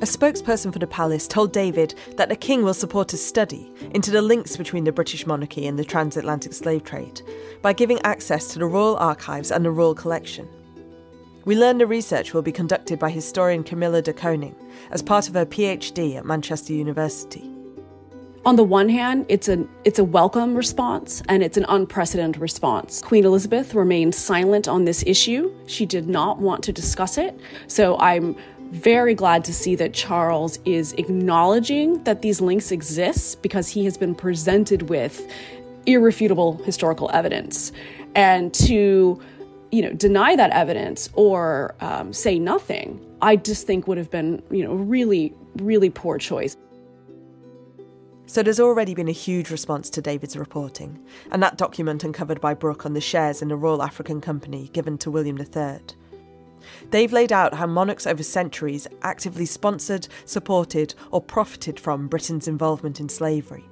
A 0.01 0.05
spokesperson 0.05 0.73
for 0.73 0.79
the 0.79 0.87
palace 0.87 1.27
told 1.27 1.53
David 1.53 1.93
that 2.17 2.27
the 2.27 2.35
king 2.35 2.63
will 2.63 2.73
support 2.73 3.13
a 3.13 3.17
study 3.17 3.71
into 3.93 4.09
the 4.09 4.23
links 4.23 4.57
between 4.57 4.83
the 4.83 4.91
British 4.91 5.27
monarchy 5.27 5.67
and 5.67 5.77
the 5.77 5.85
transatlantic 5.85 6.53
slave 6.53 6.83
trade 6.83 7.21
by 7.61 7.71
giving 7.71 8.01
access 8.01 8.47
to 8.47 8.57
the 8.57 8.65
royal 8.65 8.97
archives 8.97 9.51
and 9.51 9.63
the 9.63 9.69
royal 9.69 9.93
collection. 9.93 10.49
We 11.45 11.55
learned 11.55 11.79
the 11.79 11.85
research 11.85 12.33
will 12.33 12.41
be 12.41 12.51
conducted 12.51 12.97
by 12.97 13.11
historian 13.11 13.63
Camilla 13.63 14.01
de 14.01 14.11
Koning 14.11 14.55
as 14.89 15.03
part 15.03 15.27
of 15.29 15.35
her 15.35 15.45
PhD 15.45 16.15
at 16.15 16.25
Manchester 16.25 16.73
University. 16.73 17.51
On 18.43 18.55
the 18.55 18.63
one 18.63 18.89
hand, 18.89 19.27
it's 19.29 19.47
a 19.47 19.67
it's 19.83 19.99
a 19.99 20.03
welcome 20.03 20.55
response 20.55 21.21
and 21.29 21.43
it's 21.43 21.57
an 21.57 21.65
unprecedented 21.69 22.41
response. 22.41 22.99
Queen 22.99 23.23
Elizabeth 23.23 23.75
remained 23.75 24.15
silent 24.15 24.67
on 24.67 24.85
this 24.85 25.03
issue. 25.05 25.53
She 25.67 25.85
did 25.85 26.09
not 26.09 26.39
want 26.39 26.63
to 26.63 26.73
discuss 26.73 27.19
it. 27.19 27.39
So 27.67 27.99
I'm 27.99 28.35
very 28.71 29.13
glad 29.13 29.43
to 29.43 29.53
see 29.53 29.75
that 29.75 29.93
Charles 29.93 30.57
is 30.63 30.93
acknowledging 30.93 32.01
that 32.05 32.21
these 32.21 32.39
links 32.39 32.71
exist 32.71 33.41
because 33.41 33.67
he 33.67 33.83
has 33.83 33.97
been 33.97 34.15
presented 34.15 34.83
with 34.83 35.29
irrefutable 35.85 36.57
historical 36.63 37.09
evidence. 37.13 37.71
And 38.15 38.53
to 38.55 39.21
you 39.71 39.81
know 39.81 39.93
deny 39.93 40.35
that 40.35 40.51
evidence 40.51 41.09
or 41.13 41.75
um, 41.81 42.13
say 42.13 42.39
nothing, 42.39 42.99
I 43.21 43.35
just 43.35 43.67
think 43.67 43.87
would 43.87 43.97
have 43.97 44.09
been 44.09 44.41
you 44.49 44.63
know 44.63 44.73
really 44.73 45.33
really 45.57 45.89
poor 45.89 46.17
choice. 46.17 46.55
So 48.25 48.41
there's 48.41 48.61
already 48.61 48.93
been 48.93 49.09
a 49.09 49.13
huge 49.13 49.49
response 49.49 49.89
to 49.89 50.01
David's 50.01 50.37
reporting, 50.37 50.97
and 51.31 51.43
that 51.43 51.57
document 51.57 52.05
uncovered 52.05 52.39
by 52.39 52.53
Brooke 52.53 52.85
on 52.85 52.93
the 52.93 53.01
shares 53.01 53.41
in 53.41 53.49
the 53.49 53.57
Royal 53.57 53.83
African 53.83 54.21
Company 54.21 54.69
given 54.71 54.97
to 54.99 55.11
William 55.11 55.37
III. 55.37 55.79
They've 56.89 57.11
laid 57.11 57.31
out 57.31 57.53
how 57.53 57.67
monarchs 57.67 58.07
over 58.07 58.23
centuries 58.23 58.87
actively 59.01 59.45
sponsored, 59.45 60.07
supported, 60.25 60.93
or 61.11 61.21
profited 61.21 61.79
from 61.79 62.07
Britain's 62.07 62.47
involvement 62.47 62.99
in 62.99 63.09
slavery. 63.09 63.65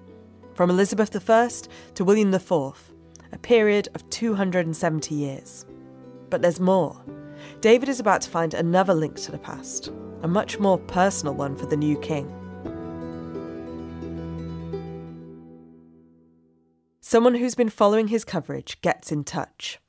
From 0.53 0.69
Elizabeth 0.69 1.29
I 1.29 1.49
to 1.95 2.03
William 2.03 2.33
IV, 2.33 2.51
a 3.31 3.37
period 3.41 3.87
of 3.95 4.09
270 4.09 5.15
years. 5.15 5.65
But 6.29 6.41
there's 6.41 6.59
more. 6.59 7.01
David 7.61 7.89
is 7.89 7.99
about 7.99 8.21
to 8.21 8.29
find 8.29 8.53
another 8.53 8.93
link 8.93 9.15
to 9.17 9.31
the 9.31 9.37
past, 9.37 9.91
a 10.21 10.27
much 10.27 10.59
more 10.59 10.77
personal 10.77 11.33
one 11.33 11.55
for 11.55 11.65
the 11.65 11.77
new 11.77 11.97
king. 11.99 12.35
Someone 17.01 17.35
who's 17.35 17.55
been 17.55 17.69
following 17.69 18.09
his 18.09 18.23
coverage 18.23 18.79
gets 18.81 19.11
in 19.11 19.23
touch. 19.23 19.79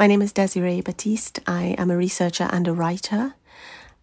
My 0.00 0.06
name 0.06 0.22
is 0.22 0.32
Desiree 0.32 0.80
Baptiste. 0.80 1.40
I 1.44 1.74
am 1.76 1.90
a 1.90 1.96
researcher 1.96 2.48
and 2.52 2.68
a 2.68 2.72
writer. 2.72 3.34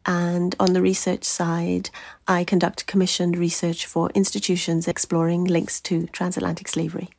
And 0.06 0.54
on 0.60 0.74
the 0.74 0.82
research 0.82 1.24
side, 1.24 1.90
I 2.28 2.44
conduct 2.44 2.86
commissioned 2.86 3.38
research 3.38 3.86
for 3.86 4.10
institutions 4.10 4.90
exploring 4.90 5.46
links 5.46 5.80
to 5.82 6.08
transatlantic 6.08 6.68
slavery. 6.68 7.12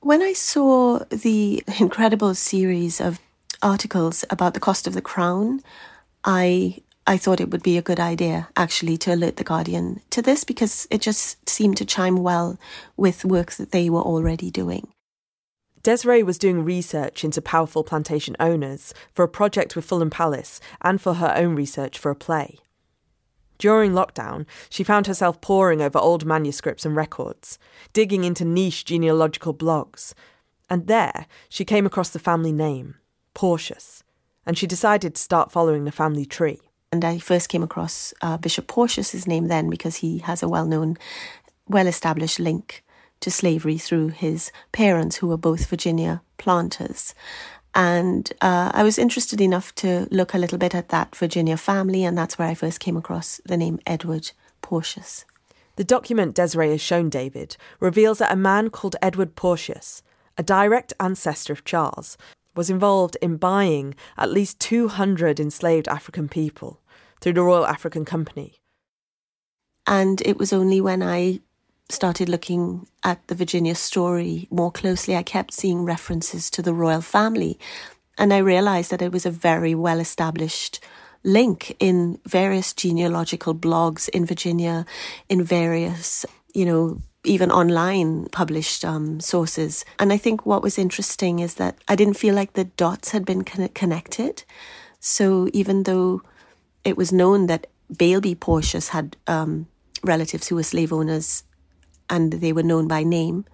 When 0.00 0.22
I 0.22 0.32
saw 0.32 1.00
the 1.10 1.62
incredible 1.78 2.34
series 2.34 2.98
of 2.98 3.20
articles 3.60 4.24
about 4.30 4.54
the 4.54 4.60
cost 4.60 4.86
of 4.86 4.94
the 4.94 5.02
crown, 5.02 5.60
I 6.24 6.78
I 7.06 7.18
thought 7.18 7.42
it 7.42 7.50
would 7.50 7.62
be 7.62 7.76
a 7.76 7.82
good 7.82 8.00
idea 8.00 8.48
actually 8.56 8.96
to 8.98 9.12
alert 9.14 9.36
the 9.36 9.44
Guardian 9.44 10.00
to 10.10 10.22
this 10.22 10.44
because 10.44 10.88
it 10.90 11.02
just 11.02 11.46
seemed 11.46 11.76
to 11.76 11.84
chime 11.84 12.16
well 12.22 12.58
with 12.96 13.26
work 13.26 13.52
that 13.52 13.72
they 13.72 13.90
were 13.90 14.00
already 14.00 14.50
doing. 14.50 14.88
Desiree 15.86 16.24
was 16.24 16.36
doing 16.36 16.64
research 16.64 17.22
into 17.22 17.40
powerful 17.40 17.84
plantation 17.84 18.34
owners 18.40 18.92
for 19.14 19.22
a 19.22 19.28
project 19.28 19.76
with 19.76 19.84
Fulham 19.84 20.10
Palace 20.10 20.58
and 20.82 21.00
for 21.00 21.14
her 21.14 21.32
own 21.36 21.54
research 21.54 21.96
for 21.96 22.10
a 22.10 22.16
play. 22.16 22.58
During 23.58 23.92
lockdown, 23.92 24.46
she 24.68 24.82
found 24.82 25.06
herself 25.06 25.40
poring 25.40 25.80
over 25.80 26.00
old 26.00 26.24
manuscripts 26.24 26.84
and 26.84 26.96
records, 26.96 27.56
digging 27.92 28.24
into 28.24 28.44
niche 28.44 28.84
genealogical 28.84 29.54
blogs. 29.54 30.12
And 30.68 30.88
there, 30.88 31.26
she 31.48 31.64
came 31.64 31.86
across 31.86 32.10
the 32.10 32.18
family 32.18 32.50
name, 32.50 32.96
Porteus, 33.32 34.02
and 34.44 34.58
she 34.58 34.66
decided 34.66 35.14
to 35.14 35.22
start 35.22 35.52
following 35.52 35.84
the 35.84 35.92
family 35.92 36.26
tree. 36.26 36.58
And 36.90 37.04
I 37.04 37.18
first 37.18 37.48
came 37.48 37.62
across 37.62 38.12
uh, 38.22 38.38
Bishop 38.38 38.66
Porteus's 38.66 39.28
name 39.28 39.46
then 39.46 39.70
because 39.70 39.94
he 39.94 40.18
has 40.18 40.42
a 40.42 40.48
well 40.48 40.66
known, 40.66 40.96
well 41.68 41.86
established 41.86 42.40
link 42.40 42.82
to 43.20 43.30
slavery 43.30 43.78
through 43.78 44.08
his 44.08 44.52
parents, 44.72 45.16
who 45.16 45.28
were 45.28 45.36
both 45.36 45.66
Virginia 45.66 46.22
planters. 46.38 47.14
And 47.74 48.32
uh, 48.40 48.70
I 48.72 48.82
was 48.82 48.98
interested 48.98 49.40
enough 49.40 49.74
to 49.76 50.08
look 50.10 50.32
a 50.32 50.38
little 50.38 50.58
bit 50.58 50.74
at 50.74 50.88
that 50.88 51.14
Virginia 51.14 51.56
family, 51.56 52.04
and 52.04 52.16
that's 52.16 52.38
where 52.38 52.48
I 52.48 52.54
first 52.54 52.80
came 52.80 52.96
across 52.96 53.40
the 53.44 53.56
name 53.56 53.80
Edward 53.86 54.30
Porteus. 54.62 55.24
The 55.76 55.84
document 55.84 56.34
Desiree 56.34 56.70
has 56.70 56.80
shown 56.80 57.10
David 57.10 57.58
reveals 57.80 58.18
that 58.18 58.32
a 58.32 58.36
man 58.36 58.70
called 58.70 58.96
Edward 59.02 59.36
Porteus, 59.36 60.02
a 60.38 60.42
direct 60.42 60.94
ancestor 60.98 61.52
of 61.52 61.64
Charles, 61.64 62.16
was 62.54 62.70
involved 62.70 63.18
in 63.20 63.36
buying 63.36 63.94
at 64.16 64.30
least 64.30 64.58
200 64.60 65.38
enslaved 65.38 65.86
African 65.86 66.28
people 66.28 66.80
through 67.20 67.34
the 67.34 67.42
Royal 67.42 67.66
African 67.66 68.06
Company. 68.06 68.54
And 69.86 70.22
it 70.22 70.38
was 70.38 70.52
only 70.52 70.80
when 70.80 71.02
I 71.02 71.40
started 71.88 72.28
looking 72.28 72.86
at 73.02 73.26
the 73.28 73.34
Virginia 73.34 73.74
story 73.74 74.48
more 74.50 74.72
closely, 74.72 75.16
I 75.16 75.22
kept 75.22 75.54
seeing 75.54 75.84
references 75.84 76.50
to 76.50 76.62
the 76.62 76.74
royal 76.74 77.00
family. 77.00 77.58
And 78.18 78.32
I 78.32 78.38
realized 78.38 78.90
that 78.90 79.02
it 79.02 79.12
was 79.12 79.26
a 79.26 79.30
very 79.30 79.74
well 79.74 80.00
established 80.00 80.80
link 81.22 81.76
in 81.80 82.18
various 82.24 82.72
genealogical 82.72 83.54
blogs 83.54 84.08
in 84.08 84.26
Virginia, 84.26 84.86
in 85.28 85.42
various, 85.42 86.24
you 86.54 86.64
know, 86.64 87.00
even 87.24 87.50
online 87.50 88.26
published 88.26 88.84
um, 88.84 89.20
sources. 89.20 89.84
And 89.98 90.12
I 90.12 90.16
think 90.16 90.46
what 90.46 90.62
was 90.62 90.78
interesting 90.78 91.40
is 91.40 91.54
that 91.54 91.76
I 91.88 91.96
didn't 91.96 92.14
feel 92.14 92.34
like 92.34 92.52
the 92.52 92.64
dots 92.64 93.10
had 93.10 93.24
been 93.24 93.42
con- 93.42 93.68
connected. 93.70 94.44
So 95.00 95.48
even 95.52 95.82
though 95.82 96.22
it 96.84 96.96
was 96.96 97.12
known 97.12 97.48
that 97.48 97.66
Beilby 97.92 98.38
Porteus 98.38 98.88
had 98.88 99.16
um, 99.26 99.66
relatives 100.04 100.48
who 100.48 100.54
were 100.54 100.62
slave 100.62 100.92
owners 100.92 101.42
and 102.08 102.34
they 102.34 102.52
were 102.52 102.62
known 102.62 102.88
by 102.88 103.02
name. 103.02 103.44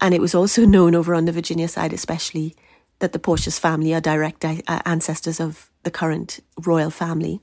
And 0.00 0.14
it 0.14 0.20
was 0.20 0.34
also 0.34 0.64
known 0.66 0.94
over 0.94 1.14
on 1.14 1.24
the 1.24 1.32
Virginia 1.32 1.68
side, 1.68 1.92
especially, 1.92 2.54
that 2.98 3.12
the 3.12 3.18
Porteus 3.18 3.58
family 3.58 3.94
are 3.94 4.00
direct 4.00 4.44
uh, 4.44 4.62
ancestors 4.84 5.40
of 5.40 5.70
the 5.82 5.90
current 5.90 6.40
royal 6.64 6.90
family. 6.90 7.40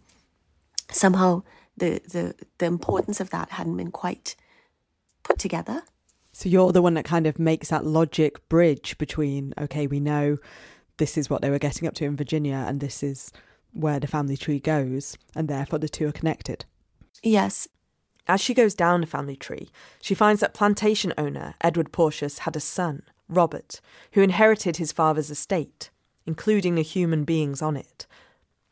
Somehow, 0.92 1.44
the, 1.78 2.01
the, 2.10 2.36
the 2.58 2.66
importance 2.66 3.20
of 3.20 3.30
that 3.32 3.51
hadn't 3.51 3.78
been 3.78 3.92
quite 3.92 4.36
put 5.24 5.40
together. 5.40 5.84
So 6.34 6.50
you're 6.50 6.72
the 6.72 6.82
one 6.82 6.94
that 6.94 7.06
kind 7.06 7.28
of 7.28 7.40
makes 7.40 7.70
that 7.70 7.86
logic 7.86 8.48
bridge 8.50 8.98
between, 8.98 9.54
okay, 9.60 9.88
we 9.88 10.00
know 10.00 10.38
this 10.98 11.18
is 11.18 11.30
what 11.30 11.42
they 11.42 11.50
were 11.50 11.60
getting 11.60 11.88
up 11.88 11.94
to 11.96 12.06
in 12.06 12.16
Virginia 12.16 12.66
and 12.68 12.80
this 12.80 13.04
is 13.04 13.32
where 13.74 14.00
the 14.00 14.08
family 14.08 14.38
tree 14.38 14.60
goes, 14.60 15.18
and 15.36 15.48
therefore 15.48 15.80
the 15.80 15.90
two 15.90 16.08
are 16.08 16.12
connected. 16.12 16.66
Yes, 17.24 17.68
as 18.28 18.40
she 18.40 18.54
goes 18.54 18.74
down 18.74 19.01
the 19.01 19.08
family 19.08 19.36
tree, 19.36 19.70
she 20.01 20.16
finds 20.16 20.42
that 20.42 20.54
plantation 20.54 21.13
owner 21.18 21.56
Edward 21.62 21.92
Porteus 21.92 22.40
had 22.40 22.56
a 22.56 22.60
son, 22.60 23.04
Robert, 23.28 23.82
who 24.13 24.22
inherited 24.22 24.78
his 24.78 24.92
father's 24.92 25.30
estate, 25.30 25.90
including 26.25 26.75
the 26.75 26.84
human 26.84 27.24
beings 27.24 27.62
on 27.62 27.75
it. 27.75 28.06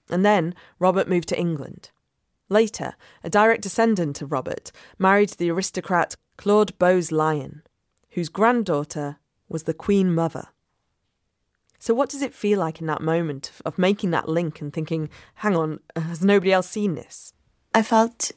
And 0.10 0.26
then 0.26 0.56
Robert 0.80 1.08
moved 1.08 1.30
to 1.30 1.40
England. 1.40 1.92
Later, 2.50 2.96
a 3.24 3.30
direct 3.30 3.62
descendant 3.62 4.22
of 4.22 4.32
Robert 4.32 4.72
married 4.98 5.30
the 5.30 5.52
aristocrat 5.52 6.16
Claude 6.38 6.78
Bowes 6.80 7.12
Lyon, 7.12 7.64
whose 8.12 8.30
granddaughter 8.30 9.18
was 9.48 9.64
the 9.64 9.74
Queen 9.74 10.14
Mother. 10.14 10.48
So, 11.78 11.94
what 11.94 12.10
does 12.10 12.22
it 12.22 12.34
feel 12.34 12.60
like 12.60 12.82
in 12.82 12.88
that 12.88 13.02
moment 13.02 13.52
of 13.66 13.78
making 13.78 14.12
that 14.12 14.28
link 14.28 14.62
and 14.62 14.74
thinking, 14.74 15.10
hang 15.36 15.56
on, 15.56 15.80
has 15.96 16.24
nobody 16.24 16.52
else 16.52 16.68
seen 16.68 16.96
this? 16.96 17.34
I 17.74 17.84
felt 17.84 18.32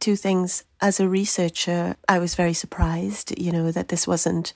two 0.00 0.16
things. 0.16 0.64
As 0.80 0.98
a 0.98 1.08
researcher, 1.08 1.96
I 2.08 2.18
was 2.18 2.34
very 2.34 2.54
surprised, 2.54 3.38
you 3.38 3.52
know, 3.52 3.70
that 3.70 3.88
this 3.88 4.06
wasn't 4.06 4.52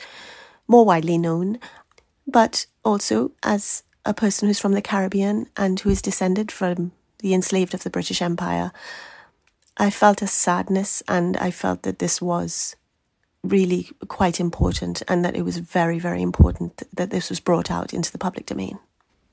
more 0.66 0.85
widely 0.85 1.18
known. 1.18 1.59
But 2.26 2.66
also, 2.85 3.33
as 3.42 3.83
a 4.04 4.14
person 4.14 4.48
who's 4.48 4.61
from 4.61 4.72
the 4.72 4.83
Caribbean 4.83 5.46
and 5.57 5.78
who 5.80 5.90
is 5.90 6.02
descended 6.02 6.50
from 6.50 6.92
the 7.18 7.35
enslaved 7.35 7.74
of 7.74 7.83
the 7.83 7.90
British 7.90 8.20
Empire, 8.20 8.72
I 9.76 9.90
felt 9.90 10.22
a 10.22 10.26
sadness 10.26 11.02
and 11.09 11.37
I 11.37 11.50
felt 11.50 11.83
that 11.83 11.98
this 11.98 12.22
was 12.22 12.76
really 13.42 13.90
quite 14.09 14.40
important 14.40 15.02
and 15.09 15.24
that 15.24 15.37
it 15.37 15.42
was 15.42 15.59
very, 15.59 15.98
very 15.98 16.22
important 16.22 16.83
that 16.92 17.11
this 17.11 17.28
was 17.28 17.40
brought 17.40 17.70
out 17.70 17.92
into 17.92 18.11
the 18.11 18.18
public 18.18 18.46
domain. 18.46 18.78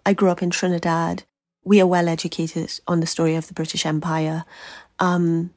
I 0.05 0.13
grew 0.13 0.29
up 0.29 0.41
in 0.41 0.49
Trinidad. 0.49 1.23
We 1.63 1.79
are 1.79 1.87
well 1.87 2.07
educated 2.07 2.79
on 2.87 2.99
the 2.99 3.07
story 3.07 3.35
of 3.35 3.47
the 3.47 3.53
British 3.53 3.85
Empire. 3.85 4.45
Um, 4.99 5.51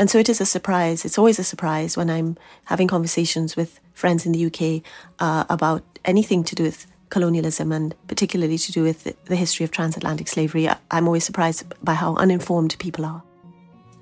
and 0.00 0.08
so 0.08 0.18
it 0.18 0.30
is 0.30 0.40
a 0.40 0.46
surprise. 0.46 1.04
It's 1.04 1.18
always 1.18 1.38
a 1.38 1.44
surprise 1.44 1.94
when 1.94 2.08
I'm 2.08 2.38
having 2.64 2.88
conversations 2.88 3.54
with 3.54 3.78
friends 3.92 4.24
in 4.24 4.32
the 4.32 4.46
UK 4.46 4.82
uh, 5.18 5.44
about 5.50 5.82
anything 6.06 6.42
to 6.44 6.54
do 6.54 6.62
with 6.62 6.86
colonialism 7.10 7.70
and 7.70 7.94
particularly 8.06 8.56
to 8.56 8.72
do 8.72 8.82
with 8.82 9.14
the 9.26 9.36
history 9.36 9.62
of 9.62 9.72
transatlantic 9.72 10.26
slavery. 10.26 10.70
I'm 10.90 11.06
always 11.06 11.24
surprised 11.24 11.64
by 11.84 11.92
how 11.92 12.14
uninformed 12.14 12.76
people 12.78 13.04
are. 13.04 13.22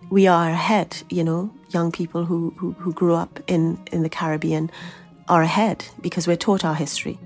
We 0.09 0.29
are 0.29 0.49
ahead, 0.49 1.03
you 1.11 1.25
know, 1.25 1.53
young 1.71 1.91
people 1.91 2.25
who, 2.25 2.55
who, 2.57 2.75
who 2.75 2.93
grew 2.93 3.17
up 3.17 3.41
in, 3.49 3.77
in 3.91 4.05
the 4.05 4.09
Caribbean 4.09 4.71
are 5.27 5.43
ahead 5.43 5.85
because 6.01 6.29
we're 6.29 6.37
taught 6.37 6.65
our 6.65 6.77
history. 6.77 7.19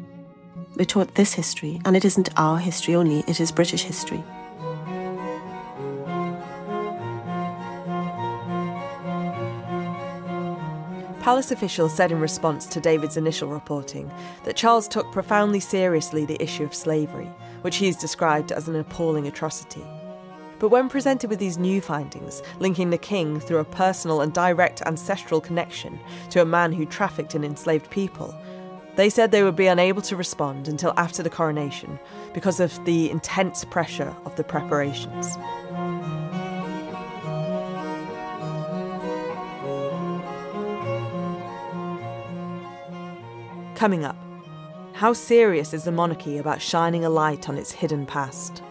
We're 0.76 0.86
taught 0.86 1.14
this 1.14 1.34
history, 1.34 1.78
and 1.84 1.94
it 1.94 2.06
isn't 2.06 2.30
our 2.38 2.56
history 2.56 2.94
only, 2.94 3.22
it 3.28 3.38
is 3.38 3.52
British 3.52 3.82
history. 3.82 4.24
Palace 11.22 11.52
officials 11.52 11.94
said 11.94 12.10
in 12.10 12.18
response 12.18 12.66
to 12.66 12.80
David's 12.80 13.16
initial 13.16 13.48
reporting 13.48 14.10
that 14.42 14.56
Charles 14.56 14.88
took 14.88 15.12
profoundly 15.12 15.60
seriously 15.60 16.24
the 16.24 16.42
issue 16.42 16.64
of 16.64 16.74
slavery, 16.74 17.30
which 17.60 17.76
he's 17.76 17.96
described 17.96 18.50
as 18.50 18.66
an 18.66 18.74
appalling 18.74 19.28
atrocity. 19.28 19.84
But 20.58 20.70
when 20.70 20.88
presented 20.88 21.30
with 21.30 21.38
these 21.38 21.58
new 21.58 21.80
findings, 21.80 22.42
linking 22.58 22.90
the 22.90 22.98
king 22.98 23.38
through 23.38 23.58
a 23.58 23.64
personal 23.64 24.20
and 24.20 24.32
direct 24.32 24.82
ancestral 24.82 25.40
connection 25.40 25.96
to 26.30 26.42
a 26.42 26.44
man 26.44 26.72
who 26.72 26.84
trafficked 26.84 27.36
in 27.36 27.44
enslaved 27.44 27.88
people, 27.88 28.34
they 28.96 29.08
said 29.08 29.30
they 29.30 29.44
would 29.44 29.54
be 29.54 29.68
unable 29.68 30.02
to 30.02 30.16
respond 30.16 30.66
until 30.66 30.92
after 30.96 31.22
the 31.22 31.30
coronation 31.30 32.00
because 32.34 32.58
of 32.58 32.84
the 32.84 33.08
intense 33.12 33.64
pressure 33.66 34.12
of 34.24 34.34
the 34.34 34.42
preparations. 34.42 35.36
Coming 43.82 44.04
up, 44.04 44.14
how 44.92 45.12
serious 45.12 45.74
is 45.74 45.82
the 45.82 45.90
monarchy 45.90 46.38
about 46.38 46.62
shining 46.62 47.04
a 47.04 47.10
light 47.10 47.48
on 47.48 47.58
its 47.58 47.72
hidden 47.72 48.06
past? 48.06 48.62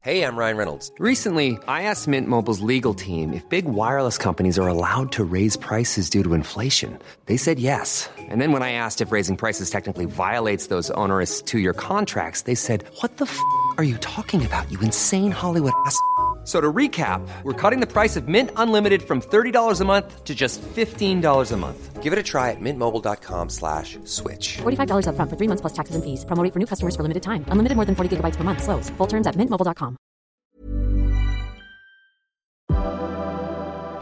Hey, 0.00 0.22
I'm 0.22 0.36
Ryan 0.36 0.56
Reynolds. 0.56 0.90
Recently, 0.98 1.58
I 1.68 1.82
asked 1.82 2.08
Mint 2.08 2.28
Mobile's 2.28 2.60
legal 2.60 2.94
team 2.94 3.34
if 3.34 3.46
big 3.50 3.66
wireless 3.66 4.16
companies 4.16 4.58
are 4.58 4.68
allowed 4.68 5.12
to 5.12 5.24
raise 5.24 5.54
prices 5.54 6.08
due 6.08 6.22
to 6.22 6.32
inflation. 6.32 6.98
They 7.26 7.36
said 7.36 7.58
yes. 7.58 8.08
And 8.16 8.40
then 8.40 8.52
when 8.52 8.62
I 8.62 8.72
asked 8.72 9.02
if 9.02 9.12
raising 9.12 9.36
prices 9.36 9.68
technically 9.68 10.06
violates 10.06 10.68
those 10.68 10.90
onerous 10.92 11.42
two 11.42 11.58
year 11.58 11.74
contracts, 11.74 12.42
they 12.42 12.54
said, 12.54 12.84
What 13.00 13.18
the 13.18 13.26
f 13.26 13.38
are 13.76 13.84
you 13.84 13.98
talking 13.98 14.46
about, 14.46 14.72
you 14.72 14.80
insane 14.80 15.32
Hollywood 15.32 15.74
ass? 15.84 16.00
So 16.46 16.60
to 16.60 16.72
recap, 16.72 17.26
we're 17.42 17.60
cutting 17.60 17.80
the 17.80 17.88
price 17.88 18.14
of 18.14 18.28
Mint 18.28 18.50
Unlimited 18.54 19.02
from 19.02 19.20
$30 19.20 19.80
a 19.80 19.84
month 19.84 20.22
to 20.22 20.32
just 20.32 20.62
$15 20.62 21.52
a 21.52 21.56
month. 21.56 22.02
Give 22.04 22.12
it 22.12 22.18
a 22.20 22.22
try 22.22 22.52
at 22.52 22.60
mintmobile.com 22.60 23.48
slash 23.48 23.98
switch. 24.04 24.58
$45 24.58 25.08
up 25.08 25.16
front 25.16 25.28
for 25.28 25.36
three 25.36 25.48
months 25.48 25.60
plus 25.60 25.72
taxes 25.72 25.96
and 25.96 26.04
fees. 26.04 26.24
Promoting 26.24 26.52
for 26.52 26.60
new 26.60 26.66
customers 26.66 26.94
for 26.94 27.02
limited 27.02 27.24
time. 27.24 27.44
Unlimited 27.48 27.74
more 27.74 27.84
than 27.84 27.96
40 27.96 28.16
gigabytes 28.16 28.36
per 28.36 28.44
month. 28.44 28.62
Slows. 28.62 28.90
Full 28.90 29.08
terms 29.08 29.26
at 29.26 29.34
mintmobile.com. 29.34 29.96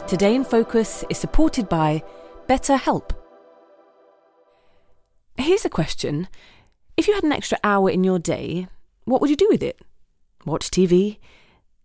Today 0.06 0.34
in 0.34 0.44
Focus 0.44 1.02
is 1.08 1.16
supported 1.16 1.66
by 1.70 2.02
BetterHelp. 2.46 3.12
Here's 5.38 5.64
a 5.64 5.70
question. 5.70 6.28
If 6.98 7.08
you 7.08 7.14
had 7.14 7.24
an 7.24 7.32
extra 7.32 7.56
hour 7.64 7.88
in 7.88 8.04
your 8.04 8.18
day, 8.18 8.68
what 9.06 9.22
would 9.22 9.30
you 9.30 9.36
do 9.36 9.48
with 9.50 9.62
it? 9.62 9.80
Watch 10.44 10.68
TV? 10.70 11.16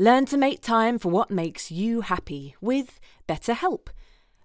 Learn 0.00 0.26
to 0.26 0.36
make 0.36 0.60
time 0.60 0.96
for 0.96 1.08
what 1.10 1.28
makes 1.28 1.72
you 1.72 2.02
happy 2.02 2.54
with 2.60 3.00
BetterHelp. 3.28 3.88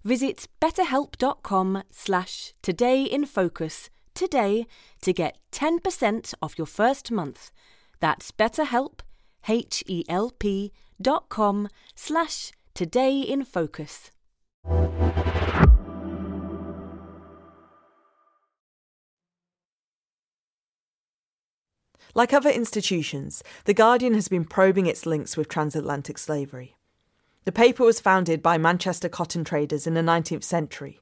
Visit 0.03 0.47
betterhelp.com 0.59 1.83
slash 1.91 2.55
todayinfocus 2.63 3.89
today 4.15 4.65
to 5.03 5.13
get 5.13 5.37
10% 5.51 6.33
off 6.41 6.57
your 6.57 6.65
first 6.65 7.11
month. 7.11 7.51
That's 7.99 8.31
betterhelp, 8.31 9.01
H-E-L-P 9.47 10.71
dot 10.99 11.29
com 11.29 11.69
slash 11.95 12.51
todayinfocus. 12.73 14.09
Like 22.15 22.31
other 22.31 22.49
institutions, 22.49 23.43
The 23.65 23.73
Guardian 23.73 24.13
has 24.13 24.27
been 24.27 24.45
probing 24.45 24.85
its 24.85 25.05
links 25.05 25.35
with 25.35 25.49
transatlantic 25.49 26.17
slavery. 26.19 26.75
The 27.45 27.51
paper 27.51 27.83
was 27.83 27.99
founded 27.99 28.43
by 28.43 28.57
Manchester 28.57 29.09
cotton 29.09 29.43
traders 29.43 29.87
in 29.87 29.95
the 29.95 30.01
19th 30.01 30.43
century. 30.43 31.01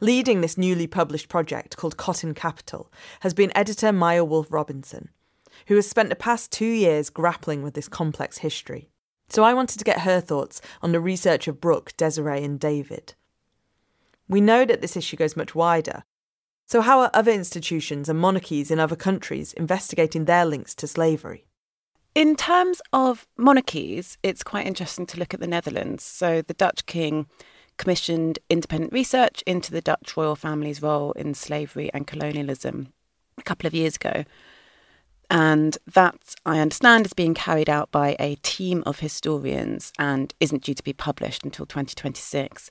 Leading 0.00 0.40
this 0.40 0.58
newly 0.58 0.86
published 0.86 1.28
project 1.28 1.76
called 1.78 1.96
Cotton 1.96 2.34
Capital 2.34 2.92
has 3.20 3.32
been 3.32 3.56
editor 3.56 3.92
Maya 3.92 4.24
Wolfe 4.24 4.52
Robinson, 4.52 5.08
who 5.68 5.76
has 5.76 5.88
spent 5.88 6.10
the 6.10 6.16
past 6.16 6.52
two 6.52 6.66
years 6.66 7.08
grappling 7.08 7.62
with 7.62 7.74
this 7.74 7.88
complex 7.88 8.38
history. 8.38 8.90
So 9.28 9.42
I 9.42 9.54
wanted 9.54 9.78
to 9.78 9.84
get 9.84 10.00
her 10.00 10.20
thoughts 10.20 10.60
on 10.82 10.92
the 10.92 11.00
research 11.00 11.48
of 11.48 11.60
Brooke, 11.60 11.96
Desiree, 11.96 12.44
and 12.44 12.60
David. 12.60 13.14
We 14.28 14.42
know 14.42 14.66
that 14.66 14.82
this 14.82 14.96
issue 14.96 15.16
goes 15.16 15.36
much 15.36 15.54
wider, 15.54 16.04
so, 16.66 16.80
how 16.80 17.00
are 17.00 17.10
other 17.12 17.32
institutions 17.32 18.08
and 18.08 18.18
monarchies 18.18 18.70
in 18.70 18.78
other 18.78 18.96
countries 18.96 19.52
investigating 19.52 20.24
their 20.24 20.46
links 20.46 20.74
to 20.76 20.86
slavery? 20.86 21.44
In 22.14 22.36
terms 22.36 22.80
of 22.92 23.26
monarchies, 23.36 24.16
it's 24.22 24.42
quite 24.42 24.66
interesting 24.66 25.04
to 25.06 25.18
look 25.18 25.34
at 25.34 25.40
the 25.40 25.46
Netherlands. 25.46 26.04
So, 26.04 26.42
the 26.42 26.54
Dutch 26.54 26.86
king 26.86 27.26
commissioned 27.76 28.38
independent 28.48 28.92
research 28.92 29.42
into 29.46 29.72
the 29.72 29.80
Dutch 29.80 30.16
royal 30.16 30.36
family's 30.36 30.80
role 30.80 31.12
in 31.12 31.34
slavery 31.34 31.90
and 31.92 32.06
colonialism 32.06 32.92
a 33.36 33.42
couple 33.42 33.66
of 33.66 33.74
years 33.74 33.96
ago. 33.96 34.24
And 35.30 35.76
that, 35.92 36.34
I 36.46 36.60
understand, 36.60 37.06
is 37.06 37.12
being 37.12 37.34
carried 37.34 37.68
out 37.68 37.90
by 37.90 38.16
a 38.18 38.36
team 38.36 38.82
of 38.86 39.00
historians 39.00 39.92
and 39.98 40.32
isn't 40.38 40.62
due 40.62 40.74
to 40.74 40.84
be 40.84 40.92
published 40.92 41.44
until 41.44 41.66
2026. 41.66 42.70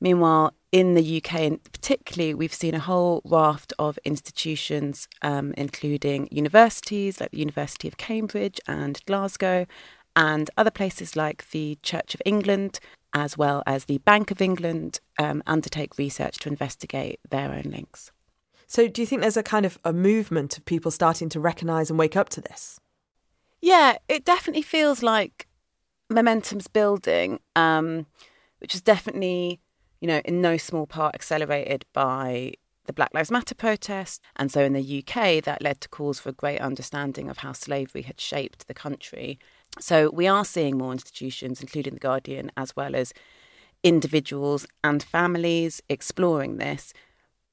Meanwhile, 0.00 0.52
in 0.70 0.94
the 0.94 1.16
UK, 1.18 1.34
and 1.40 1.62
particularly, 1.64 2.34
we've 2.34 2.52
seen 2.52 2.74
a 2.74 2.80
whole 2.80 3.22
raft 3.24 3.72
of 3.78 3.98
institutions, 4.04 5.08
um, 5.22 5.54
including 5.56 6.28
universities 6.30 7.20
like 7.20 7.30
the 7.30 7.38
University 7.38 7.88
of 7.88 7.96
Cambridge 7.96 8.60
and 8.66 9.00
Glasgow, 9.06 9.66
and 10.14 10.50
other 10.56 10.70
places 10.70 11.16
like 11.16 11.50
the 11.50 11.78
Church 11.82 12.14
of 12.14 12.20
England, 12.26 12.80
as 13.14 13.38
well 13.38 13.62
as 13.66 13.86
the 13.86 13.98
Bank 13.98 14.30
of 14.30 14.42
England, 14.42 15.00
um, 15.18 15.42
undertake 15.46 15.96
research 15.96 16.36
to 16.38 16.48
investigate 16.48 17.20
their 17.30 17.50
own 17.50 17.70
links. 17.70 18.12
So, 18.66 18.86
do 18.88 19.00
you 19.00 19.06
think 19.06 19.22
there's 19.22 19.38
a 19.38 19.42
kind 19.42 19.64
of 19.64 19.78
a 19.84 19.94
movement 19.94 20.58
of 20.58 20.64
people 20.66 20.90
starting 20.90 21.30
to 21.30 21.40
recognise 21.40 21.88
and 21.88 21.98
wake 21.98 22.16
up 22.16 22.28
to 22.30 22.42
this? 22.42 22.78
Yeah, 23.62 23.96
it 24.08 24.26
definitely 24.26 24.62
feels 24.62 25.02
like 25.02 25.48
momentum's 26.10 26.68
building, 26.68 27.40
um, 27.56 28.06
which 28.58 28.74
is 28.74 28.82
definitely 28.82 29.60
you 30.00 30.08
know, 30.08 30.20
in 30.24 30.40
no 30.40 30.56
small 30.56 30.86
part 30.86 31.14
accelerated 31.14 31.84
by 31.92 32.52
the 32.88 32.92
Black 32.92 33.10
Lives 33.14 33.30
Matter 33.30 33.54
protest. 33.54 34.20
And 34.36 34.50
so 34.50 34.62
in 34.62 34.72
the 34.72 35.04
UK, 35.04 35.44
that 35.44 35.62
led 35.62 35.80
to 35.82 35.88
calls 35.88 36.18
for 36.18 36.30
a 36.30 36.32
great 36.32 36.60
understanding 36.60 37.28
of 37.28 37.38
how 37.38 37.52
slavery 37.52 38.02
had 38.02 38.20
shaped 38.20 38.66
the 38.66 38.74
country. 38.74 39.38
So 39.78 40.10
we 40.10 40.26
are 40.26 40.44
seeing 40.44 40.78
more 40.78 40.92
institutions, 40.92 41.60
including 41.60 41.94
The 41.94 42.00
Guardian, 42.00 42.50
as 42.56 42.74
well 42.74 42.96
as 42.96 43.12
individuals 43.84 44.66
and 44.82 45.02
families 45.02 45.80
exploring 45.88 46.56
this. 46.56 46.92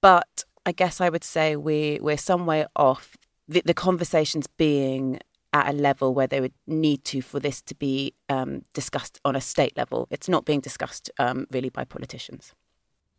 But 0.02 0.44
I 0.66 0.72
guess 0.72 1.00
I 1.00 1.10
would 1.10 1.24
say 1.24 1.56
we, 1.56 2.00
we're 2.02 2.18
some 2.18 2.46
way 2.46 2.66
off 2.76 3.16
the, 3.48 3.62
the 3.64 3.74
conversations 3.74 4.48
being 4.48 5.20
at 5.56 5.70
a 5.70 5.72
level 5.72 6.13
where 6.13 6.28
they 6.28 6.41
would 6.41 6.54
need 6.68 7.06
to 7.06 7.22
for 7.22 7.39
this 7.39 7.62
to 7.62 7.74
be 7.74 8.13
um, 8.28 8.63
discussed 8.74 9.22
on 9.24 9.38
a 9.38 9.41
state 9.41 9.76
level. 9.78 10.06
It's 10.12 10.28
not 10.28 10.44
being 10.44 10.60
discussed 10.60 11.10
um, 11.18 11.48
really 11.50 11.70
by 11.70 11.86
politicians. 11.86 12.54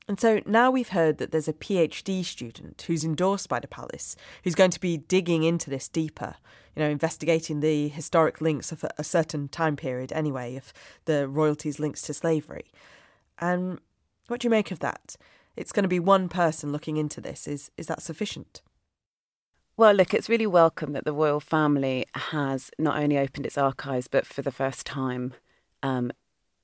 And 0.06 0.20
so 0.20 0.42
now 0.44 0.70
we've 0.70 0.90
heard 0.90 1.16
that 1.16 1.32
there's 1.32 1.48
a 1.48 1.54
PhD 1.54 2.22
student 2.22 2.84
who's 2.86 3.04
endorsed 3.04 3.48
by 3.48 3.58
the 3.58 3.66
palace 3.66 4.16
who's 4.44 4.54
going 4.54 4.70
to 4.70 4.78
be 4.78 4.98
digging 4.98 5.44
into 5.44 5.70
this 5.70 5.88
deeper, 5.88 6.34
you 6.76 6.82
know, 6.82 6.90
investigating 6.90 7.60
the 7.60 7.88
historic 7.88 8.42
links 8.42 8.70
of 8.70 8.84
a 8.98 9.02
certain 9.02 9.48
time 9.48 9.74
period 9.74 10.12
anyway, 10.12 10.56
of 10.56 10.74
the 11.06 11.26
royalties' 11.26 11.80
links 11.80 12.02
to 12.02 12.12
slavery. 12.12 12.70
And 13.38 13.80
what 14.28 14.40
do 14.40 14.46
you 14.46 14.50
make 14.50 14.70
of 14.70 14.80
that? 14.80 15.16
It's 15.56 15.72
going 15.72 15.84
to 15.84 15.88
be 15.88 16.00
one 16.00 16.28
person 16.28 16.70
looking 16.70 16.98
into 16.98 17.22
this. 17.22 17.48
Is 17.48 17.70
is 17.78 17.86
that 17.86 18.02
sufficient? 18.02 18.60
Well, 19.78 19.92
look, 19.92 20.14
it's 20.14 20.30
really 20.30 20.46
welcome 20.46 20.94
that 20.94 21.04
the 21.04 21.12
royal 21.12 21.38
family 21.38 22.06
has 22.14 22.70
not 22.78 22.96
only 22.96 23.18
opened 23.18 23.44
its 23.44 23.58
archives, 23.58 24.08
but 24.08 24.26
for 24.26 24.40
the 24.40 24.50
first 24.50 24.86
time, 24.86 25.34
um, 25.82 26.12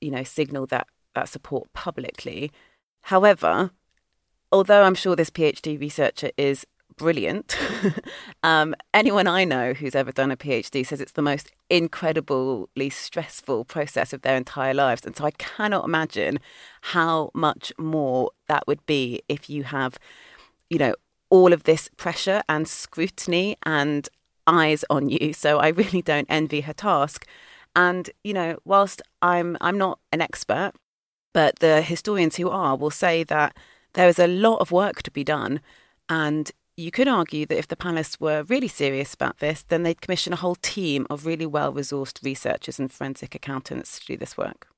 you 0.00 0.10
know, 0.10 0.24
signalled 0.24 0.70
that, 0.70 0.86
that 1.14 1.28
support 1.28 1.70
publicly. 1.74 2.50
However, 3.02 3.70
although 4.50 4.84
I'm 4.84 4.94
sure 4.94 5.14
this 5.14 5.28
PhD 5.28 5.78
researcher 5.78 6.30
is 6.38 6.66
brilliant, 6.96 7.54
um, 8.42 8.74
anyone 8.94 9.26
I 9.26 9.44
know 9.44 9.74
who's 9.74 9.94
ever 9.94 10.10
done 10.10 10.30
a 10.30 10.36
PhD 10.38 10.86
says 10.86 11.02
it's 11.02 11.12
the 11.12 11.20
most 11.20 11.52
incredibly 11.68 12.88
stressful 12.88 13.66
process 13.66 14.14
of 14.14 14.22
their 14.22 14.38
entire 14.38 14.72
lives. 14.72 15.04
And 15.04 15.14
so 15.14 15.26
I 15.26 15.32
cannot 15.32 15.84
imagine 15.84 16.38
how 16.80 17.30
much 17.34 17.74
more 17.78 18.30
that 18.48 18.66
would 18.66 18.86
be 18.86 19.20
if 19.28 19.50
you 19.50 19.64
have, 19.64 19.98
you 20.70 20.78
know, 20.78 20.94
all 21.32 21.54
of 21.54 21.62
this 21.62 21.88
pressure 21.96 22.42
and 22.46 22.68
scrutiny 22.68 23.56
and 23.64 24.06
eyes 24.46 24.84
on 24.90 25.08
you. 25.08 25.32
So 25.32 25.58
I 25.58 25.68
really 25.68 26.02
don't 26.02 26.26
envy 26.28 26.60
her 26.60 26.74
task. 26.74 27.26
And 27.74 28.10
you 28.22 28.34
know, 28.34 28.58
whilst 28.64 29.00
I'm 29.22 29.56
I'm 29.62 29.78
not 29.78 29.98
an 30.12 30.20
expert, 30.20 30.72
but 31.32 31.58
the 31.60 31.80
historians 31.80 32.36
who 32.36 32.50
are 32.50 32.76
will 32.76 32.90
say 32.90 33.24
that 33.24 33.56
there 33.94 34.08
is 34.08 34.18
a 34.18 34.26
lot 34.26 34.58
of 34.58 34.70
work 34.70 35.02
to 35.04 35.10
be 35.10 35.24
done, 35.24 35.60
and 36.08 36.52
you 36.76 36.90
could 36.90 37.08
argue 37.08 37.46
that 37.46 37.58
if 37.58 37.68
the 37.68 37.76
palace 37.76 38.20
were 38.20 38.42
really 38.42 38.68
serious 38.68 39.14
about 39.14 39.38
this, 39.38 39.62
then 39.62 39.84
they'd 39.84 40.02
commission 40.02 40.34
a 40.34 40.36
whole 40.36 40.56
team 40.56 41.06
of 41.08 41.24
really 41.24 41.46
well 41.46 41.72
resourced 41.72 42.22
researchers 42.22 42.78
and 42.78 42.92
forensic 42.92 43.34
accountants 43.34 43.98
to 44.00 44.06
do 44.06 44.16
this 44.18 44.36
work. 44.36 44.68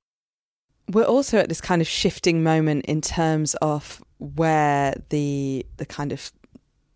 We're 0.88 1.04
also 1.04 1.38
at 1.38 1.48
this 1.48 1.60
kind 1.60 1.82
of 1.82 1.88
shifting 1.88 2.44
moment 2.44 2.84
in 2.84 3.00
terms 3.00 3.54
of 3.60 4.04
where 4.18 4.94
the 5.08 5.66
the 5.78 5.86
kind 5.86 6.12
of 6.12 6.30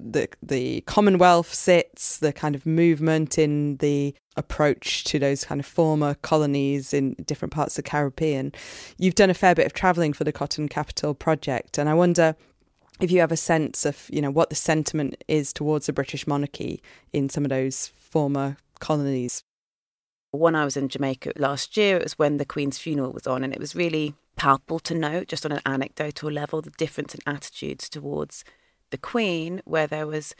the 0.00 0.28
the 0.42 0.82
Commonwealth 0.82 1.52
sits, 1.52 2.18
the 2.18 2.32
kind 2.32 2.54
of 2.54 2.64
movement 2.66 3.38
in 3.38 3.76
the 3.78 4.14
approach 4.37 5.04
to 5.04 5.18
those 5.18 5.44
kind 5.44 5.61
of 5.61 5.66
former 5.66 6.14
colonies 6.14 6.94
in 6.94 7.14
different 7.26 7.52
parts 7.52 7.76
of 7.76 7.84
the 7.84 7.90
Caribbean. 7.90 8.52
You've 8.96 9.16
done 9.16 9.30
a 9.30 9.34
fair 9.34 9.54
bit 9.54 9.66
of 9.66 9.72
travelling 9.72 10.12
for 10.12 10.24
the 10.24 10.32
Cotton 10.32 10.68
Capital 10.68 11.14
project, 11.14 11.78
and 11.78 11.88
I 11.88 11.94
wonder 11.94 12.37
if 13.00 13.11
you 13.11 13.20
have 13.20 13.32
a 13.32 13.37
sense 13.37 13.84
of 13.84 14.08
you 14.12 14.22
know 14.22 14.30
what 14.30 14.50
the 14.50 14.56
sentiment 14.56 15.22
is 15.26 15.52
towards 15.52 15.87
the 15.87 15.92
British 15.92 16.26
monarchy 16.26 16.82
in 17.12 17.28
some 17.28 17.44
of 17.44 17.50
those 17.50 17.88
former 17.96 18.56
colonies. 18.80 19.42
When 20.30 20.54
I 20.54 20.64
was 20.64 20.76
in 20.76 20.88
Jamaica 20.88 21.32
last 21.37 21.76
year, 21.76 21.96
it 21.96 22.02
was 22.04 22.18
when 22.18 22.37
the 22.37 22.44
Queen's 22.44 22.78
funeral 22.78 23.12
was 23.12 23.26
on, 23.26 23.42
and 23.42 23.52
it 23.52 23.61
was 23.61 23.74
really 23.74 24.14
palpable 24.37 24.78
to 24.78 24.94
note, 24.94 25.26
just 25.26 25.44
on 25.44 25.52
an 25.52 25.62
anecdotal 25.66 26.30
level, 26.30 26.62
the 26.62 26.70
difference 26.70 27.14
in 27.14 27.20
attitudes 27.26 27.88
towards 27.88 28.44
the 28.90 28.98
Queen, 28.98 29.61
where 29.64 29.87
there 29.87 30.07
was 30.07 30.35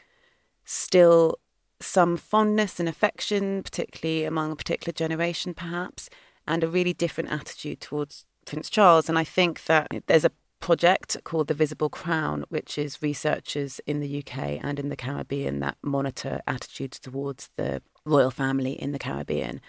still 0.65 1.39
some 1.79 2.17
fondness 2.17 2.79
and 2.79 2.89
affection, 2.89 3.63
particularly 3.63 4.25
among 4.25 4.51
a 4.51 4.55
particular 4.55 4.91
generation, 4.91 5.53
perhaps, 5.53 6.09
and 6.47 6.63
a 6.63 6.67
really 6.67 6.93
different 6.93 7.31
attitude 7.31 7.79
towards 7.79 8.25
Prince 8.45 8.69
Charles. 8.69 9.07
And 9.07 9.17
I 9.17 9.23
think 9.23 9.65
that 9.65 9.87
there's 10.07 10.25
a 10.25 10.31
project 10.59 11.17
called 11.23 11.47
The 11.47 11.53
Visible 11.53 11.89
Crown, 11.89 12.43
which 12.49 12.77
is 12.77 13.01
researchers 13.01 13.79
in 13.85 13.99
the 13.99 14.19
UK 14.19 14.59
and 14.61 14.79
in 14.79 14.89
the 14.89 14.95
Caribbean 14.95 15.59
that 15.59 15.77
monitor 15.81 16.41
attitudes 16.47 16.99
towards 16.99 17.49
the 17.55 17.81
royal 18.05 18.31
family 18.31 18.73
in 18.73 18.91
the 18.91 18.99
Caribbean. 18.99 19.61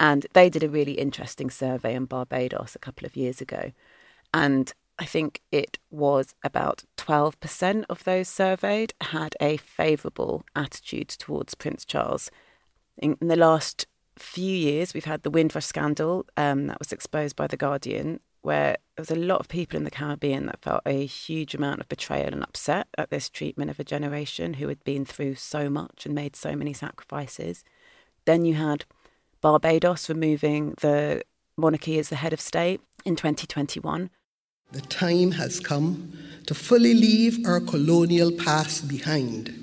And 0.00 0.26
they 0.32 0.48
did 0.48 0.62
a 0.62 0.68
really 0.68 0.92
interesting 0.92 1.50
survey 1.50 1.94
in 1.94 2.06
Barbados 2.06 2.74
a 2.74 2.78
couple 2.78 3.04
of 3.04 3.16
years 3.16 3.40
ago. 3.40 3.72
And 4.32 4.72
I 4.98 5.04
think 5.04 5.42
it 5.52 5.78
was 5.90 6.34
about 6.42 6.84
12% 6.96 7.84
of 7.88 8.04
those 8.04 8.28
surveyed 8.28 8.94
had 9.00 9.36
a 9.40 9.56
favourable 9.56 10.44
attitude 10.56 11.08
towards 11.08 11.54
Prince 11.54 11.84
Charles. 11.84 12.30
In, 12.96 13.16
in, 13.20 13.28
the 13.28 13.36
last 13.36 13.86
few 14.16 14.54
years, 14.54 14.92
we've 14.92 15.04
had 15.04 15.22
the 15.22 15.30
Windrush 15.30 15.66
scandal 15.66 16.26
um, 16.36 16.66
that 16.66 16.80
was 16.80 16.92
exposed 16.92 17.36
by 17.36 17.46
The 17.46 17.56
Guardian, 17.56 18.18
where 18.42 18.76
there 18.96 19.02
was 19.02 19.10
a 19.12 19.16
lot 19.16 19.38
of 19.38 19.48
people 19.48 19.76
in 19.76 19.84
the 19.84 19.90
Caribbean 19.90 20.46
that 20.46 20.62
felt 20.62 20.82
a 20.84 21.06
huge 21.06 21.54
amount 21.54 21.80
of 21.80 21.88
betrayal 21.88 22.32
and 22.32 22.42
upset 22.42 22.88
at 22.96 23.10
this 23.10 23.28
treatment 23.28 23.70
of 23.70 23.78
a 23.78 23.84
generation 23.84 24.54
who 24.54 24.66
had 24.66 24.82
been 24.82 25.04
through 25.04 25.36
so 25.36 25.70
much 25.70 26.06
and 26.06 26.14
made 26.14 26.34
so 26.34 26.56
many 26.56 26.72
sacrifices. 26.72 27.62
Then 28.24 28.44
you 28.44 28.54
had 28.54 28.84
Barbados 29.40 30.08
removing 30.08 30.74
the 30.80 31.22
monarchy 31.56 31.98
as 31.98 32.08
the 32.08 32.16
head 32.16 32.32
of 32.32 32.40
state 32.40 32.80
in 33.04 33.14
2021. 33.14 34.10
The 34.70 34.82
time 34.82 35.30
has 35.32 35.60
come 35.60 36.12
to 36.46 36.54
fully 36.54 36.92
leave 36.92 37.46
our 37.46 37.58
colonial 37.58 38.30
past 38.30 38.86
behind. 38.86 39.54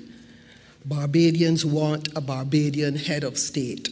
Barbadians 0.84 1.64
want 1.64 2.08
a 2.16 2.20
Barbadian 2.20 2.96
head 2.96 3.22
of 3.22 3.38
state. 3.38 3.88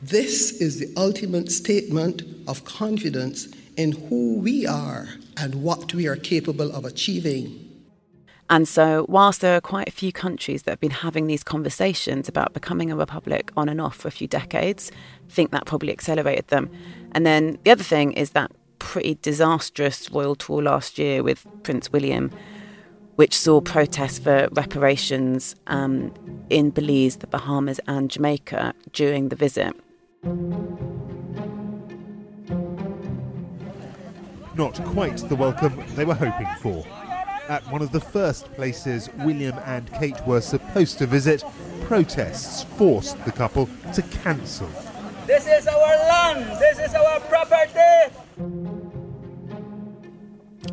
This 0.00 0.62
is 0.62 0.78
the 0.78 0.90
ultimate 0.96 1.52
statement 1.52 2.22
of 2.48 2.64
confidence 2.64 3.48
in 3.76 3.92
who 3.92 4.38
we 4.38 4.66
are 4.66 5.08
and 5.36 5.56
what 5.56 5.92
we 5.92 6.06
are 6.06 6.16
capable 6.16 6.74
of 6.74 6.86
achieving. 6.86 7.60
And 8.48 8.66
so, 8.66 9.04
whilst 9.10 9.42
there 9.42 9.56
are 9.56 9.60
quite 9.60 9.88
a 9.88 9.92
few 9.92 10.12
countries 10.12 10.62
that 10.62 10.72
have 10.72 10.80
been 10.80 10.90
having 10.90 11.26
these 11.26 11.42
conversations 11.42 12.30
about 12.30 12.54
becoming 12.54 12.90
a 12.90 12.96
republic 12.96 13.52
on 13.58 13.68
and 13.68 13.78
off 13.78 13.96
for 13.96 14.08
a 14.08 14.10
few 14.10 14.28
decades, 14.28 14.90
I 15.28 15.30
think 15.30 15.50
that 15.50 15.66
probably 15.66 15.92
accelerated 15.92 16.48
them. 16.48 16.70
And 17.12 17.26
then 17.26 17.58
the 17.64 17.70
other 17.70 17.82
thing 17.82 18.12
is 18.12 18.30
that 18.30 18.50
pretty 18.84 19.18
disastrous 19.22 20.10
royal 20.10 20.34
tour 20.34 20.62
last 20.62 20.98
year 20.98 21.22
with 21.22 21.46
Prince 21.62 21.90
William, 21.90 22.30
which 23.16 23.36
saw 23.36 23.60
protests 23.60 24.18
for 24.18 24.48
reparations 24.52 25.56
um, 25.66 26.12
in 26.50 26.70
Belize, 26.70 27.16
the 27.16 27.26
Bahamas, 27.26 27.80
and 27.88 28.10
Jamaica 28.10 28.74
during 28.92 29.30
the 29.30 29.36
visit. 29.36 29.74
Not 34.54 34.74
quite 34.84 35.16
the 35.28 35.34
welcome 35.34 35.82
they 35.96 36.04
were 36.04 36.14
hoping 36.14 36.46
for. 36.60 36.84
At 37.48 37.66
one 37.72 37.82
of 37.82 37.90
the 37.90 38.00
first 38.00 38.52
places 38.52 39.08
William 39.18 39.58
and 39.64 39.90
Kate 39.94 40.20
were 40.26 40.42
supposed 40.42 40.98
to 40.98 41.06
visit, 41.06 41.42
protests 41.82 42.64
forced 42.76 43.22
the 43.24 43.32
couple 43.32 43.68
to 43.94 44.02
cancel. 44.02 44.68
This 45.26 45.46
is 45.46 45.66
our 45.66 45.96
land, 46.08 46.60
this 46.60 46.78
is 46.78 46.94
our 46.94 47.18
property. 47.20 48.73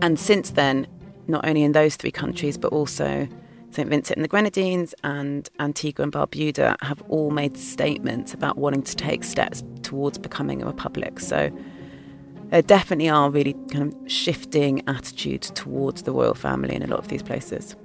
And 0.02 0.20
since 0.20 0.52
then, 0.52 0.88
not 1.28 1.48
only 1.48 1.64
in 1.64 1.74
those 1.74 1.96
three 1.96 2.12
countries, 2.12 2.58
but 2.58 2.74
also 2.74 3.28
St. 3.70 3.88
Vincent 3.88 4.18
and 4.18 4.24
the 4.24 4.28
Grenadines 4.28 4.94
and 5.04 5.50
Antigua 5.60 6.04
and 6.04 6.12
Barbuda 6.12 6.76
have 6.82 7.02
all 7.04 7.32
made 7.32 7.58
statements 7.58 8.34
about 8.34 8.58
wanting 8.58 8.84
to 8.84 8.96
take 8.96 9.24
steps 9.24 9.64
towards 9.82 10.18
becoming 10.18 10.62
a 10.62 10.66
republic. 10.66 11.20
So 11.20 11.50
there 12.50 12.62
definitely 12.62 13.10
are 13.10 13.30
really 13.30 13.54
kind 13.72 13.94
of 13.94 14.12
shifting 14.12 14.84
attitudes 14.88 15.52
towards 15.52 16.02
the 16.04 16.12
royal 16.12 16.34
family 16.34 16.76
in 16.76 16.84
a 16.84 16.88
lot 16.88 17.00
of 17.00 17.08
these 17.08 17.24
places. 17.24 17.76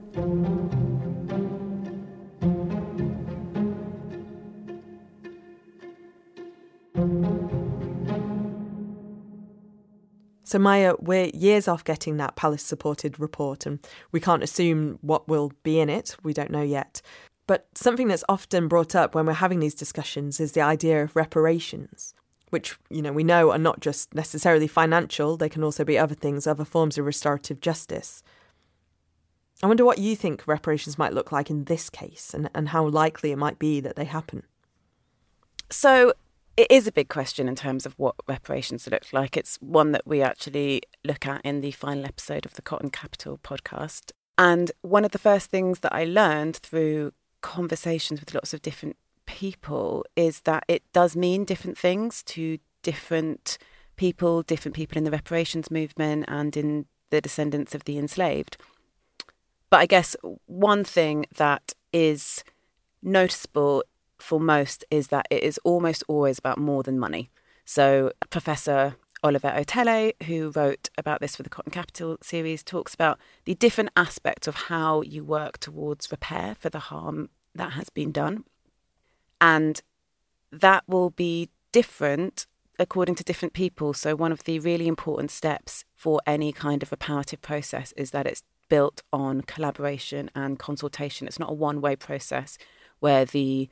So, 10.47 10.61
Maya, 10.61 10.95
we're 11.01 11.33
years 11.35 11.67
off 11.67 11.83
getting 11.83 12.19
that 12.19 12.37
palace 12.37 12.63
supported 12.63 13.19
report, 13.19 13.67
and 13.67 13.81
we 14.13 14.21
can't 14.21 14.45
assume 14.45 15.01
what 15.01 15.27
will 15.27 15.51
be 15.65 15.81
in 15.81 15.91
it. 15.91 16.17
We 16.23 16.33
don't 16.33 16.53
know 16.53 16.63
yet. 16.63 17.03
But 17.49 17.67
something 17.75 18.07
that's 18.07 18.23
often 18.29 18.69
brought 18.69 18.95
up 18.95 19.13
when 19.13 19.27
we're 19.27 19.33
having 19.33 19.59
these 19.59 19.75
discussions 19.75 20.39
is 20.39 20.53
the 20.53 20.61
idea 20.61 21.03
of 21.03 21.17
reparations, 21.17 22.15
which, 22.51 22.79
you 22.91 23.03
know, 23.03 23.13
we 23.13 23.25
know 23.25 23.51
are 23.51 23.59
not 23.59 23.81
just 23.81 24.15
necessarily 24.15 24.69
financial, 24.69 25.37
they 25.37 25.49
can 25.49 25.65
also 25.65 25.85
be 25.85 25.99
other 25.99 26.15
things, 26.15 26.47
other 26.47 26.65
forms 26.65 26.97
of 26.97 27.07
restorative 27.07 27.61
justice. 27.61 28.23
I 29.65 29.67
wonder 29.67 29.85
what 29.85 29.99
you 29.99 30.15
think 30.15 30.47
reparations 30.47 30.97
might 30.97 31.13
look 31.13 31.33
like 31.33 31.51
in 31.51 31.65
this 31.65 31.91
case 31.91 32.33
and, 32.33 32.51
and 32.55 32.69
how 32.69 32.87
likely 32.87 33.33
it 33.33 33.37
might 33.37 33.59
be 33.59 33.81
that 33.81 33.97
they 33.97 34.05
happen. 34.05 34.45
So, 35.71 36.13
it 36.57 36.71
is 36.71 36.87
a 36.87 36.93
big 36.93 37.09
question 37.09 37.49
in 37.49 37.55
terms 37.55 37.85
of 37.85 37.95
what 37.99 38.15
reparations 38.27 38.89
look 38.91 39.13
like. 39.13 39.37
It's 39.37 39.57
one 39.57 39.93
that 39.93 40.07
we 40.07 40.23
actually 40.23 40.83
look 41.05 41.27
at 41.27 41.43
in 41.45 41.61
the 41.61 41.71
final 41.73 42.07
episode 42.07 42.47
of 42.47 42.55
the 42.55 42.63
Cotton 42.63 42.91
Capital 42.91 43.39
podcast. 43.39 44.13
And 44.39 44.73
one 44.83 45.05
of 45.05 45.13
the 45.13 45.19
first 45.19 45.51
things 45.51 45.81
that 45.81 45.93
I 45.93 46.05
learned 46.05 46.57
through 46.57 47.13
conversations 47.43 48.21
with 48.21 48.35
lots 48.35 48.55
of 48.55 48.63
different 48.63 48.97
people 49.27 50.05
is 50.15 50.41
that 50.43 50.65
it 50.69 50.83
does 50.93 51.15
mean 51.15 51.45
different 51.45 51.77
things 51.77 52.23
to 52.23 52.59
different 52.83 53.59
people, 53.97 54.43
different 54.43 54.75
people 54.75 54.97
in 54.97 55.05
the 55.05 55.11
reparations 55.11 55.71
movement 55.71 56.25
and 56.29 56.57
in 56.57 56.87
the 57.11 57.21
descendants 57.21 57.75
of 57.75 57.85
the 57.85 57.99
enslaved. 57.99 58.57
But 59.69 59.81
I 59.81 59.87
guess 59.87 60.17
one 60.47 60.85
thing 60.85 61.27
that 61.37 61.75
is 61.93 62.45
noticeable 63.03 63.83
for 64.19 64.41
most 64.41 64.85
is 64.91 65.09
that 65.09 65.27
it 65.31 65.43
is 65.43 65.59
almost 65.65 66.03
always 66.09 66.39
about 66.39 66.59
more 66.59 66.83
than 66.83 66.99
money. 66.99 67.31
So, 67.65 68.13
Professor 68.31 68.97
Olivette 69.25 69.65
Otele, 69.65 70.13
who 70.27 70.51
wrote 70.51 70.89
about 70.97 71.21
this 71.21 71.37
for 71.37 71.43
the 71.43 71.51
Cotton 71.51 71.73
Capital 71.73 72.17
series, 72.23 72.63
talks 72.63 72.95
about 72.95 73.19
the 73.45 73.55
different 73.55 73.91
aspects 73.97 74.47
of 74.47 74.55
how 74.55 75.03
you 75.03 75.25
work 75.25 75.59
towards 75.59 76.11
repair 76.11 76.55
for 76.59 76.71
the 76.71 76.79
harm 76.79 77.29
that 77.55 77.73
has 77.73 77.91
been 77.91 78.13
done. 78.13 78.45
And 79.41 79.81
that 80.53 80.85
will 80.87 81.11
be 81.11 81.51
different 81.73 82.47
according 82.79 83.15
to 83.17 83.25
different 83.25 83.55
people. 83.55 83.95
So, 83.95 84.15
one 84.15 84.33
of 84.33 84.45
the 84.45 84.59
really 84.59 84.87
important 84.87 85.31
steps 85.31 85.85
for 85.95 86.21
any 86.27 86.53
kind 86.53 86.83
of 86.83 86.91
reparative 86.91 87.43
process 87.43 87.93
is 87.93 88.11
that 88.13 88.27
it's 88.27 88.43
built 88.69 89.03
on 89.13 89.43
collaboration 89.43 90.31
and 90.35 90.59
consultation. 90.59 91.27
It's 91.27 91.39
not 91.39 91.51
a 91.51 91.55
one 91.55 91.81
way 91.81 91.97
process 91.97 92.59
where 93.01 93.25
the 93.25 93.69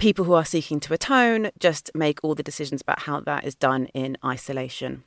people 0.00 0.24
who 0.24 0.32
are 0.32 0.46
seeking 0.46 0.80
to 0.80 0.94
atone 0.94 1.50
just 1.58 1.90
make 1.94 2.18
all 2.22 2.34
the 2.34 2.42
decisions 2.42 2.80
about 2.80 3.00
how 3.00 3.20
that 3.20 3.44
is 3.44 3.54
done 3.54 3.84
in 3.92 4.16
isolation. 4.24 5.04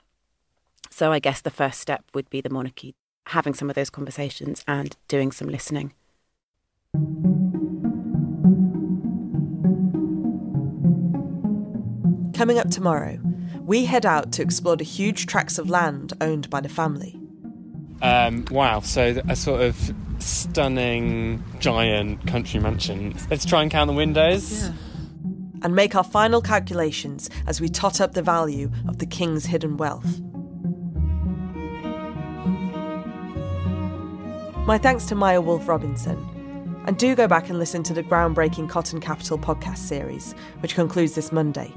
So 0.91 1.11
I 1.11 1.17
guess 1.17 1.41
the 1.41 1.49
first 1.49 1.79
step 1.79 2.05
would 2.13 2.29
be 2.29 2.41
the 2.41 2.51
monarchy 2.51 2.95
having 3.27 3.55
some 3.55 3.69
of 3.69 3.75
those 3.75 3.89
conversations 3.89 4.63
and 4.67 4.95
doing 5.07 5.31
some 5.31 5.47
listening. 5.47 5.93
Coming 12.35 12.59
up 12.59 12.69
tomorrow, 12.69 13.17
we 13.61 13.85
head 13.85 14.05
out 14.05 14.31
to 14.33 14.43
explore 14.43 14.75
the 14.75 14.83
huge 14.83 15.25
tracts 15.25 15.57
of 15.57 15.69
land 15.69 16.13
owned 16.21 16.49
by 16.51 16.61
the 16.61 16.69
family. 16.69 17.22
Um, 18.03 18.45
wow, 18.51 18.81
so 18.81 19.21
a 19.29 19.35
sort 19.35 19.61
of 19.61 19.93
stunning, 20.19 21.41
giant 21.59 22.27
country 22.27 22.59
mansion. 22.59 23.15
Let's 23.29 23.45
try 23.45 23.61
and 23.61 23.71
count 23.71 23.87
the 23.87 23.95
windows. 23.95 24.63
Yeah. 24.63 24.73
And 25.61 25.73
make 25.73 25.95
our 25.95 26.03
final 26.03 26.41
calculations 26.41 27.29
as 27.47 27.61
we 27.61 27.69
tot 27.69 28.01
up 28.01 28.13
the 28.13 28.21
value 28.21 28.69
of 28.89 28.99
the 28.99 29.05
king's 29.05 29.45
hidden 29.45 29.77
wealth. 29.77 30.19
My 34.67 34.77
thanks 34.77 35.05
to 35.05 35.15
Maya 35.15 35.39
Wolfe 35.39 35.67
Robinson. 35.69 36.17
And 36.85 36.97
do 36.97 37.15
go 37.15 37.29
back 37.29 37.49
and 37.49 37.57
listen 37.57 37.83
to 37.83 37.93
the 37.93 38.03
groundbreaking 38.03 38.67
Cotton 38.67 38.99
Capital 38.99 39.37
podcast 39.37 39.77
series, 39.77 40.33
which 40.59 40.75
concludes 40.75 41.15
this 41.15 41.31
Monday. 41.31 41.73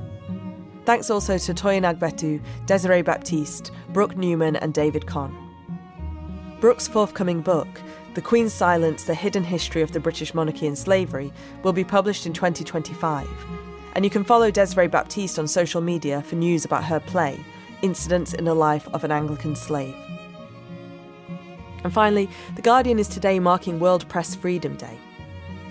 Thanks 0.85 1.09
also 1.09 1.39
to 1.39 1.55
Toyin 1.55 1.83
Agbetu, 1.83 2.43
Desiree 2.67 3.03
Baptiste, 3.03 3.71
Brooke 3.91 4.17
Newman, 4.17 4.57
and 4.57 4.75
David 4.75 5.07
Conn. 5.07 5.46
Brooke's 6.61 6.89
forthcoming 6.89 7.43
book, 7.43 7.69
The 8.15 8.23
Queen's 8.23 8.55
Silence 8.55 9.05
The 9.05 9.15
Hidden 9.15 9.45
History 9.45 9.83
of 9.83 9.93
the 9.93 10.01
British 10.01 10.33
Monarchy 10.33 10.67
and 10.67 10.77
Slavery, 10.77 11.31
will 11.63 11.75
be 11.75 11.85
published 11.85 12.25
in 12.25 12.33
2025. 12.33 13.29
And 13.95 14.07
you 14.07 14.11
can 14.11 14.25
follow 14.25 14.51
Desiree 14.51 14.89
Baptiste 14.89 15.39
on 15.39 15.49
social 15.49 15.83
media 15.83 16.23
for 16.23 16.37
news 16.37 16.65
about 16.65 16.85
her 16.85 16.99
play, 16.99 17.39
Incidents 17.83 18.33
in 18.33 18.47
the 18.47 18.55
Life 18.55 18.89
of 18.95 19.05
an 19.05 19.13
Anglican 19.13 19.55
Slave. 19.55 19.95
And 21.85 21.93
finally, 21.93 22.31
The 22.55 22.63
Guardian 22.63 22.99
is 22.99 23.09
today 23.09 23.39
marking 23.39 23.79
World 23.79 24.09
Press 24.09 24.35
Freedom 24.35 24.77
Day. 24.77 24.99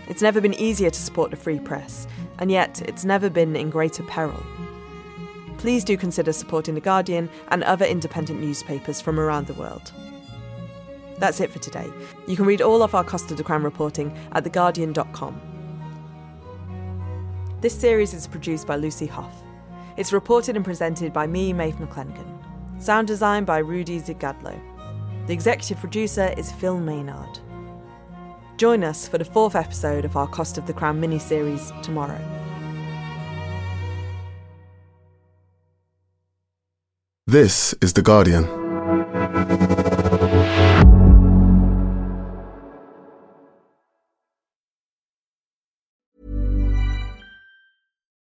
It's 0.08 0.21
never 0.21 0.39
been 0.39 0.54
easier 0.54 0.91
to 0.91 1.02
support 1.02 1.32
the 1.32 1.38
free 1.38 1.60
press, 1.60 2.08
and 2.38 2.52
yet 2.52 2.80
it's 2.88 3.04
never 3.04 3.32
been 3.32 3.56
in 3.56 3.71
greater 3.71 4.04
peril. 4.04 4.43
Please 5.58 5.84
do 5.84 5.98
consider 5.98 6.32
supporting 6.32 6.76
The 6.76 6.82
Guardian 6.82 7.28
and 7.48 7.63
other 7.63 7.86
independent 7.86 8.39
newspapers 8.39 9.02
from 9.02 9.19
around 9.19 9.48
the 9.48 9.56
world. 9.56 9.91
That's 11.17 11.39
it 11.39 11.51
for 11.51 11.60
today. 11.60 11.89
You 12.28 12.36
can 12.36 12.45
read 12.45 12.62
all 12.62 12.84
of 12.84 12.93
our 12.95 13.04
Cost 13.04 13.32
of 13.32 13.38
the 13.38 13.43
Crown 13.43 13.63
reporting 13.63 14.17
at 14.34 14.43
theguardian.com. 14.43 15.41
This 17.62 17.73
series 17.73 18.13
is 18.13 18.28
produced 18.28 18.67
by 18.67 18.75
Lucy 18.75 19.06
Hough. 19.06 19.43
It's 19.97 20.13
reported 20.13 20.56
and 20.56 20.65
presented 20.65 21.13
by 21.13 21.25
me, 21.25 21.54
Maeve 21.54 21.75
McClenaghan. 21.75 22.82
Sound 22.82 23.08
design 23.08 23.45
by 23.45 23.60
Rudy 23.60 23.99
Zigadlo. 23.99 24.60
The 25.28 25.34
executive 25.34 25.78
producer 25.78 26.34
is 26.38 26.51
Phil 26.51 26.80
Maynard. 26.80 27.39
Join 28.58 28.84
us 28.84 29.08
for 29.08 29.17
the 29.17 29.25
fourth 29.25 29.56
episode 29.56 30.06
of 30.06 30.15
our 30.15 30.28
Cost 30.28 30.58
of 30.58 30.67
the 30.67 30.73
Crown 30.73 30.99
mini 30.99 31.17
series 31.17 31.71
tomorrow. 31.82 32.19
This 37.25 37.73
is 37.82 37.93
The 37.93 38.01
Guardian. 38.01 38.64